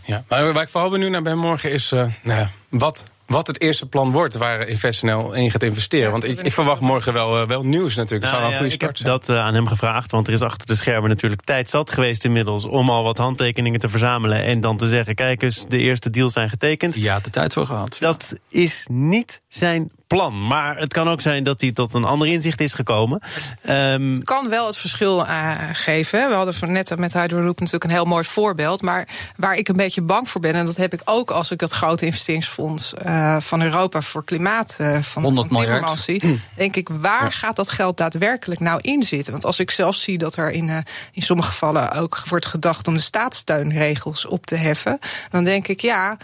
Ja, 0.05 0.23
maar 0.27 0.53
waar 0.53 0.63
ik 0.63 0.69
vooral 0.69 0.89
benieuwd 0.89 1.11
naar 1.11 1.21
ben 1.21 1.37
morgen 1.37 1.71
is. 1.71 1.91
Uh, 1.91 1.99
nou 2.23 2.39
ja, 2.39 2.51
wat 2.69 3.03
wat 3.27 3.47
het 3.47 3.61
eerste 3.61 3.85
plan 3.85 4.11
wordt 4.11 4.35
waar 4.35 4.67
InvestNL 4.67 5.33
in 5.33 5.51
gaat 5.51 5.63
investeren. 5.63 6.11
want 6.11 6.23
ik, 6.23 6.41
ik, 6.41 6.53
verwacht 6.53 6.81
morgen 6.81 7.13
wel, 7.13 7.41
uh, 7.41 7.47
wel 7.47 7.63
nieuws 7.63 7.95
natuurlijk. 7.95 8.31
Nou, 8.31 8.51
ja, 8.51 8.59
ik 8.59 8.81
heb 8.81 8.97
dat 8.97 9.29
uh, 9.29 9.37
aan 9.37 9.53
hem 9.53 9.67
gevraagd, 9.67 10.11
want 10.11 10.27
er 10.27 10.33
is 10.33 10.41
achter 10.41 10.67
de 10.67 10.75
schermen 10.75 11.09
natuurlijk 11.09 11.41
tijd 11.41 11.69
zat 11.69 11.91
geweest 11.91 12.25
inmiddels... 12.25 12.65
om 12.65 12.89
al 12.89 13.03
wat 13.03 13.17
handtekeningen 13.17 13.79
te 13.79 13.89
verzamelen 13.89 14.43
en 14.43 14.59
dan 14.59 14.77
te 14.77 14.87
zeggen... 14.87 15.15
kijk 15.15 15.41
eens, 15.41 15.65
de 15.67 15.77
eerste 15.77 16.09
deals 16.09 16.33
zijn 16.33 16.49
getekend. 16.49 16.95
Ja, 16.95 17.19
de 17.19 17.29
tijd 17.29 17.53
voor 17.53 17.65
gehad. 17.65 17.97
Dat 17.99 18.35
is 18.49 18.87
niet 18.89 19.41
zijn 19.47 19.91
plan. 20.07 20.47
Maar 20.47 20.77
het 20.77 20.93
kan 20.93 21.09
ook 21.09 21.21
zijn 21.21 21.43
dat 21.43 21.61
hij 21.61 21.71
tot 21.71 21.93
een 21.93 22.05
ander 22.05 22.27
inzicht 22.27 22.61
is 22.61 22.73
gekomen. 22.73 23.21
Um, 23.69 24.11
het 24.13 24.23
kan 24.23 24.49
wel 24.49 24.65
het 24.65 24.77
verschil 24.77 25.25
uh, 25.25 25.51
geven. 25.71 26.29
We 26.29 26.35
hadden 26.35 26.71
net 26.71 26.97
met 26.97 27.13
Hydroloop 27.13 27.59
natuurlijk 27.59 27.83
een 27.83 27.89
heel 27.89 28.05
mooi 28.05 28.23
voorbeeld. 28.23 28.81
Maar 28.81 29.07
waar 29.35 29.55
ik 29.55 29.67
een 29.67 29.75
beetje 29.75 30.01
bang 30.01 30.29
voor 30.29 30.41
ben, 30.41 30.53
en 30.53 30.65
dat 30.65 30.75
heb 30.75 30.93
ik 30.93 31.01
ook 31.05 31.31
als 31.31 31.51
ik 31.51 31.59
dat 31.59 31.71
grote 31.71 32.05
investeringsfonds 32.05 32.93
uh, 33.05 33.37
van 33.39 33.61
Europa 33.61 34.01
voor 34.01 34.23
klimaat 34.23 34.77
uh, 34.81 34.97
van, 35.01 35.23
100 35.23 35.47
van 35.49 35.97
zie, 35.97 36.41
denk 36.55 36.75
ik, 36.75 36.89
waar 36.89 37.23
ja. 37.23 37.29
gaat 37.29 37.55
dat 37.55 37.69
geld 37.69 37.97
daadwerkelijk 37.97 38.59
nou 38.59 38.79
in 38.81 39.03
zitten? 39.03 39.31
Want 39.31 39.45
als 39.45 39.59
ik 39.59 39.71
zelf 39.71 39.95
zie 39.95 40.17
dat 40.17 40.35
er 40.35 40.51
in, 40.51 40.69
in 41.11 41.21
sommige 41.21 41.49
gevallen 41.49 41.91
ook 41.91 42.23
wordt 42.29 42.45
gedacht 42.45 42.87
om 42.87 42.93
de 42.93 42.99
staatssteunregels 42.99 44.25
op 44.25 44.45
te 44.45 44.55
heffen, 44.55 44.99
dan 45.29 45.43
denk 45.43 45.67
ik 45.67 45.81
ja 45.81 46.17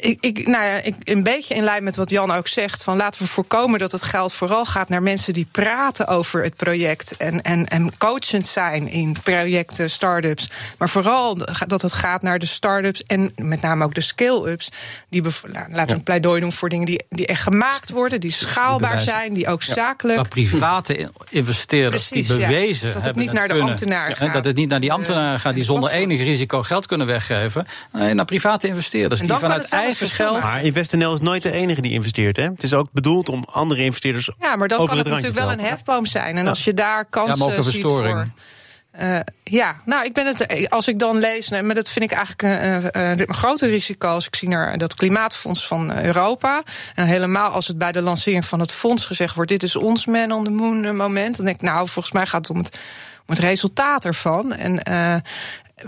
ik, 0.00 0.18
ik, 0.20 0.46
nou 0.46 0.64
ja, 0.64 0.76
ik, 0.76 0.94
een 0.98 1.22
beetje 1.22 1.54
in 1.54 1.64
lijn 1.64 1.84
met 1.84 1.96
wat 1.96 2.10
Jan 2.10 2.32
ook 2.32 2.48
zegt: 2.48 2.82
van 2.82 2.96
laten 2.96 3.22
we 3.22 3.28
voorkomen 3.28 3.78
dat 3.78 3.92
het 3.92 4.02
geld 4.02 4.32
vooral 4.32 4.64
gaat 4.64 4.88
naar 4.88 5.02
mensen 5.02 5.32
die 5.32 5.46
praten 5.50 6.06
over 6.06 6.42
het 6.42 6.56
project 6.56 7.16
en, 7.16 7.42
en, 7.42 7.66
en 7.66 7.98
coachend 7.98 8.46
zijn 8.46 8.88
in 8.88 9.16
projecten, 9.22 9.90
start-ups. 9.90 10.50
Maar 10.78 10.88
vooral 10.88 11.38
dat 11.66 11.82
het 11.82 11.92
gaat 11.92 12.22
naar 12.22 12.38
de 12.38 12.46
start-ups 12.46 13.02
en 13.02 13.32
met 13.36 13.60
name 13.60 13.84
ook 13.84 13.94
de 13.94 14.00
scale-ups. 14.00 14.70
Die 15.08 15.22
nou, 15.22 15.66
laten 15.70 15.86
we 15.86 15.92
een 15.92 16.02
pleidooi 16.02 16.40
doen 16.40 16.52
voor 16.52 16.68
dingen 16.68 16.86
die, 16.86 17.04
die 17.08 17.26
echt 17.26 17.42
gemaakt 17.42 17.90
worden, 17.90 18.20
die 18.20 18.32
schaalbaar 18.32 19.00
zijn, 19.00 19.34
die 19.34 19.48
ook 19.48 19.62
zakelijk. 19.62 20.16
Maar 20.16 20.28
private 20.28 21.10
investeerders 21.28 22.08
Precies, 22.08 22.28
die 22.28 22.36
bewezen 22.36 22.88
ja. 22.88 22.94
dat 22.94 23.04
het 23.04 23.16
niet 23.16 23.32
naar 23.32 23.48
de 23.48 23.54
kunnen, 23.54 23.68
ambtenaar 23.68 24.16
gaat. 24.16 24.32
Dat 24.32 24.44
het 24.44 24.56
niet 24.56 24.68
naar 24.68 24.80
die 24.80 24.92
ambtenaar 24.92 25.38
gaat 25.38 25.54
die 25.54 25.64
zonder 25.64 25.90
enig 25.90 26.20
risico 26.20 26.62
geld 26.62 26.86
kunnen 26.86 27.06
weggeven. 27.06 27.66
Nee, 27.92 28.14
naar 28.14 28.24
private 28.24 28.66
investeerders 28.66 29.20
die 29.20 29.32
vanuit 29.32 29.68
eigen 29.80 30.06
geld. 30.06 30.40
Maar 30.40 30.64
InvestNL 30.64 31.14
is 31.14 31.20
nooit 31.20 31.42
de 31.42 31.50
enige 31.50 31.80
die 31.80 31.92
investeert. 31.92 32.36
Hè? 32.36 32.44
Het 32.44 32.62
is 32.62 32.74
ook 32.74 32.88
bedoeld 32.92 33.28
om 33.28 33.44
andere 33.44 33.82
investeerders. 33.82 34.30
Ja, 34.40 34.56
maar 34.56 34.68
dan 34.68 34.78
over 34.78 34.88
kan 34.88 35.04
het, 35.04 35.06
het 35.06 35.22
natuurlijk 35.22 35.44
wel 35.44 35.52
een 35.52 35.70
hefboom 35.70 36.06
zijn. 36.06 36.36
En 36.36 36.46
als 36.46 36.64
je 36.64 36.74
daar 36.74 37.04
kansen 37.04 37.52
ja, 37.52 37.62
ziet 37.62 37.82
voor. 37.82 38.28
Uh, 39.00 39.18
ja, 39.44 39.76
nou, 39.84 40.04
ik 40.04 40.12
ben 40.12 40.26
het. 40.26 40.70
Als 40.70 40.88
ik 40.88 40.98
dan 40.98 41.18
lees, 41.18 41.48
maar 41.48 41.74
dat 41.74 41.90
vind 41.90 42.10
ik 42.10 42.16
eigenlijk 42.16 42.42
een, 42.42 43.00
een, 43.00 43.20
een 43.20 43.34
groter 43.34 43.68
risico 43.68 44.08
als 44.08 44.26
ik 44.26 44.36
zie 44.36 44.48
naar 44.48 44.78
dat 44.78 44.94
klimaatfonds 44.94 45.66
van 45.66 45.98
Europa. 46.02 46.62
En 46.94 47.06
helemaal 47.06 47.50
als 47.50 47.66
het 47.66 47.78
bij 47.78 47.92
de 47.92 48.02
lancering 48.02 48.44
van 48.44 48.60
het 48.60 48.72
fonds 48.72 49.06
gezegd 49.06 49.34
wordt: 49.34 49.50
dit 49.50 49.62
is 49.62 49.76
ons 49.76 50.06
man 50.06 50.32
on 50.32 50.44
the 50.44 50.50
moon 50.50 50.96
moment. 50.96 51.36
Dan 51.36 51.44
denk 51.44 51.56
ik, 51.56 51.62
nou, 51.62 51.88
volgens 51.88 52.14
mij 52.14 52.26
gaat 52.26 52.48
het 52.48 52.56
om 52.56 52.62
het, 52.62 52.78
om 53.26 53.34
het 53.34 53.38
resultaat 53.38 54.04
ervan. 54.04 54.52
En 54.52 54.80
uh, 54.90 55.16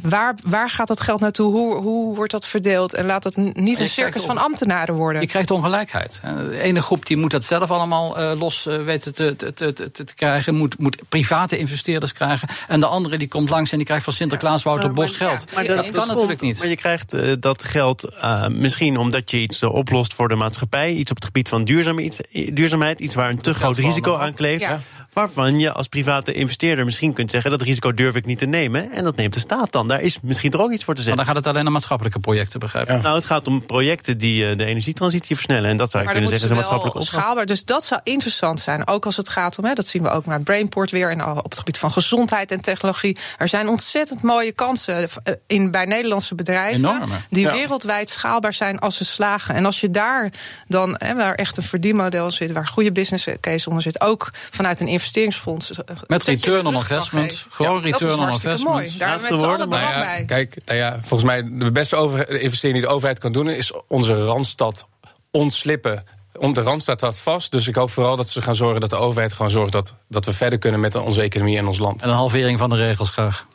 Waar, 0.01 0.37
waar 0.45 0.71
gaat 0.71 0.87
dat 0.87 1.01
geld 1.01 1.21
naartoe? 1.21 1.53
Hoe, 1.53 1.77
hoe 1.77 2.15
wordt 2.15 2.33
dat 2.33 2.47
verdeeld? 2.47 2.95
En 2.95 3.07
laat 3.07 3.25
het 3.25 3.37
niet 3.57 3.79
een 3.79 3.89
circus 3.89 4.25
van 4.25 4.39
ambtenaren 4.39 4.95
worden. 4.95 5.21
Je 5.21 5.29
krijgt 5.29 5.51
ongelijkheid. 5.51 6.21
De 6.23 6.61
ene 6.61 6.83
groep 6.83 7.07
die 7.07 7.17
moet 7.17 7.31
dat 7.31 7.45
zelf 7.45 7.71
allemaal 7.71 8.21
uh, 8.21 8.33
los 8.39 8.67
uh, 8.67 8.83
weten 8.83 9.15
te, 9.15 9.37
te, 9.37 9.53
te, 9.55 9.73
te, 9.73 9.91
te 9.91 10.15
krijgen. 10.15 10.55
Moet, 10.55 10.79
moet 10.79 10.97
private 11.09 11.59
investeerders 11.59 12.13
krijgen. 12.13 12.49
En 12.69 12.81
de 12.81 12.87
andere 12.87 13.19
die 13.19 13.29
komt 13.29 13.51
langs 13.51 13.71
en 13.71 13.77
die 13.77 13.87
krijgt 13.87 14.05
van 14.05 14.13
Sinterklaas 14.13 14.63
Wouter 14.63 14.89
ja, 14.89 14.95
Bos 14.95 15.13
geld. 15.13 15.45
Ja, 15.49 15.55
maar 15.55 15.65
dat, 15.65 15.77
dat 15.77 15.91
kan 15.91 16.09
natuurlijk 16.09 16.41
niet. 16.41 16.59
Maar 16.59 16.69
je 16.69 16.77
krijgt 16.77 17.15
uh, 17.15 17.35
dat 17.41 17.65
geld 17.65 18.23
misschien 18.49 18.97
omdat 18.97 19.31
je 19.31 19.39
iets 19.39 19.63
oplost 19.63 20.15
voor 20.15 20.29
de 20.29 20.35
maatschappij. 20.35 20.93
Iets 20.93 21.11
op 21.11 21.17
het 21.17 21.25
gebied 21.25 21.49
van 21.49 21.65
duurzaamheid. 21.65 23.01
Iets 23.01 23.15
waar 23.15 23.31
een 23.31 23.41
te 23.41 23.55
groot 23.55 23.77
risico 23.77 24.17
aan 24.17 24.35
kleeft. 24.35 24.71
Waarvan 25.13 25.59
je 25.59 25.73
als 25.73 25.89
private 25.89 26.33
investeerder 26.33 26.85
misschien 26.85 27.13
kunt 27.13 27.31
zeggen... 27.31 27.51
dat 27.51 27.63
risico 27.63 27.95
durf 27.95 28.15
ik 28.15 28.27
niet 28.27 28.39
te 28.39 28.47
nemen. 28.47 28.93
En 28.93 29.05
dat 29.05 29.17
neemt 29.17 29.35
de 29.35 29.41
staat 29.41 29.73
dan. 29.73 29.82
Daar 29.89 30.01
is 30.01 30.19
misschien 30.23 30.51
toch 30.51 30.61
ook 30.61 30.73
iets 30.73 30.85
voor 30.85 30.95
te 30.95 31.03
zeggen. 31.03 31.17
Maar 31.17 31.27
dan 31.27 31.35
gaat 31.35 31.45
het 31.45 31.55
alleen 31.55 31.67
om 31.67 31.73
maatschappelijke 31.73 32.19
projecten, 32.19 32.61
begrijp 32.61 32.89
ik? 32.89 32.97
Ja. 32.97 33.01
Nou, 33.03 33.15
het 33.15 33.25
gaat 33.25 33.47
om 33.47 33.67
projecten 33.67 34.19
die 34.19 34.51
uh, 34.51 34.57
de 34.57 34.65
energietransitie 34.65 35.37
versnellen. 35.37 35.71
En 35.71 35.77
dat 35.77 35.91
zou 35.91 36.03
je 36.03 36.09
maar 36.09 36.19
kunnen 36.19 36.39
zeggen 36.39 36.57
is 36.57 36.65
een 36.65 36.71
maatschappelijke 36.71 37.15
schaalbaar. 37.15 37.47
Dus 37.47 37.65
dat 37.65 37.85
zou 37.85 38.01
interessant 38.05 38.61
zijn. 38.61 38.87
Ook 38.87 39.07
als 39.07 39.17
het 39.17 39.29
gaat 39.29 39.59
om, 39.59 39.65
hè, 39.65 39.73
dat 39.75 39.87
zien 39.87 40.03
we 40.03 40.11
ook 40.11 40.27
met 40.27 40.45
Brainport 40.45 40.91
weer... 40.91 41.11
en 41.11 41.27
op 41.27 41.51
het 41.51 41.59
gebied 41.59 41.79
van 41.79 41.93
gezondheid 41.93 42.51
en 42.51 42.61
technologie. 42.61 43.17
Er 43.39 43.49
zijn 43.49 43.69
ontzettend 43.69 44.23
mooie 44.23 44.53
kansen 44.53 45.09
in, 45.47 45.71
bij 45.71 45.85
Nederlandse 45.85 46.35
bedrijven... 46.35 46.79
Enorme. 46.79 47.15
die 47.31 47.45
ja. 47.45 47.53
wereldwijd 47.53 48.11
schaalbaar 48.11 48.55
zijn 48.55 48.79
als 48.79 48.97
ze 48.97 49.05
slagen. 49.05 49.55
En 49.55 49.65
als 49.65 49.81
je 49.81 49.91
daar 49.91 50.33
dan, 50.69 50.95
hè, 50.99 51.15
waar 51.15 51.35
echt 51.35 51.57
een 51.57 51.63
verdienmodel 51.63 52.31
zit... 52.31 52.53
waar 52.53 52.67
goede 52.67 52.93
business 52.93 53.27
case 53.41 53.69
onder 53.69 53.83
zit... 53.83 54.01
ook 54.01 54.31
vanuit 54.51 54.81
een 54.81 54.89
investeringsfonds. 54.89 55.71
Met 56.07 56.23
return 56.23 56.67
on 56.67 56.75
investment. 56.75 57.47
Gewoon 57.51 57.77
ja, 57.77 57.83
return 57.83 58.19
on 58.19 58.33
investment. 58.33 58.65
Mooi. 58.65 58.99
Daar 58.99 59.09
hebben 59.09 59.27
we 59.29 59.35
met 59.35 59.45
z'n 59.45 59.47
allen 59.47 59.69
belang 59.73 59.91
nou 59.91 60.05
ja, 60.05 60.17
bij. 60.17 60.25
Kijk, 60.25 60.59
nou 60.65 60.79
ja, 60.79 60.99
volgens 61.01 61.23
mij 61.23 61.43
de 61.59 61.73
beste 61.73 61.97
over, 61.97 62.41
investering 62.41 62.79
die 62.79 62.89
de 62.89 62.95
overheid 62.95 63.19
kan 63.19 63.33
doen... 63.33 63.49
is 63.49 63.73
onze 63.89 64.15
Randstad 64.15 64.87
ontslippen 65.31 66.05
om 66.39 66.53
de 66.53 66.61
Randstad 66.61 66.99
staat 66.99 67.19
vast. 67.19 67.51
Dus 67.51 67.69
ik 67.69 67.75
hoop 67.75 67.91
vooral 67.91 68.17
dat 68.17 68.29
ze 68.29 68.43
gaan 68.43 68.55
zorgen 68.55 68.81
dat 68.81 68.91
de 68.91 68.97
overheid 68.97 69.33
gewoon 69.33 69.51
zorgt 69.51 69.73
dat, 69.73 69.97
dat 70.09 70.25
we 70.25 70.33
verder 70.33 70.59
kunnen 70.59 70.81
met 70.81 70.95
onze 70.95 71.23
economie 71.23 71.59
en 71.59 71.67
ons 71.67 71.79
land. 71.79 72.03
En 72.03 72.09
een 72.09 72.15
halvering 72.15 72.59
van 72.59 72.71
de 72.71 72.77
regels 72.77 73.11
graag. 73.11 73.47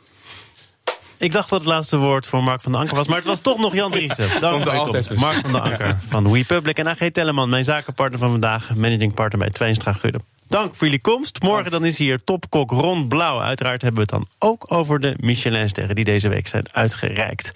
Ik 1.18 1.32
dacht 1.32 1.48
dat 1.48 1.60
het 1.60 1.68
laatste 1.68 1.96
woord 1.96 2.26
voor 2.26 2.42
Mark 2.42 2.60
van 2.60 2.72
den 2.72 2.80
Anker 2.80 2.96
was, 2.96 3.06
maar 3.06 3.16
het 3.16 3.26
was 3.26 3.40
toch 3.40 3.58
nog 3.58 3.74
Jan 3.74 3.90
Driessen. 3.90 4.40
Dank 4.40 4.64
er 4.64 4.78
altijd. 4.78 5.16
Mark 5.16 5.40
van 5.40 5.52
den 5.52 5.62
Anker 5.62 5.98
van 6.06 6.32
WePublic 6.32 6.78
en 6.78 6.88
AG 6.88 7.10
Telleman, 7.12 7.48
mijn 7.48 7.64
zakenpartner 7.64 8.18
van 8.18 8.30
vandaag, 8.30 8.74
managing 8.74 9.14
partner 9.14 9.38
bij 9.38 9.50
Twijnstra 9.50 9.92
Gudde. 9.92 10.20
Dank 10.48 10.74
voor 10.74 10.86
jullie 10.86 11.00
komst. 11.00 11.42
Morgen 11.42 11.70
dan 11.70 11.84
is 11.84 11.98
hier 11.98 12.18
topkok 12.18 12.70
Ron 12.70 13.08
Blauw. 13.08 13.40
Uiteraard 13.40 13.82
hebben 13.82 14.06
we 14.06 14.14
het 14.14 14.22
dan 14.22 14.48
ook 14.50 14.72
over 14.72 15.00
de 15.00 15.14
Michelinsterren 15.20 15.94
die 15.94 16.04
deze 16.04 16.28
week 16.28 16.48
zijn 16.48 16.64
uitgereikt. 16.72 17.52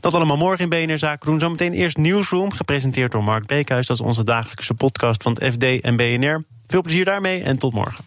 Dat 0.00 0.14
allemaal 0.14 0.36
morgen 0.36 0.70
in 0.70 0.86
BNR 0.86 0.98
Zaken 0.98 1.30
doen. 1.30 1.40
Zometeen 1.40 1.72
eerst 1.72 1.96
Newsroom, 1.96 2.52
gepresenteerd 2.52 3.12
door 3.12 3.24
Mark 3.24 3.46
Beekhuis. 3.46 3.86
Dat 3.86 3.96
is 3.98 4.06
onze 4.06 4.24
dagelijkse 4.24 4.74
podcast 4.74 5.22
van 5.22 5.32
het 5.32 5.52
FD 5.52 5.80
en 5.80 5.96
BNR. 5.96 6.44
Veel 6.66 6.82
plezier 6.82 7.04
daarmee 7.04 7.42
en 7.42 7.58
tot 7.58 7.72
morgen. 7.72 8.04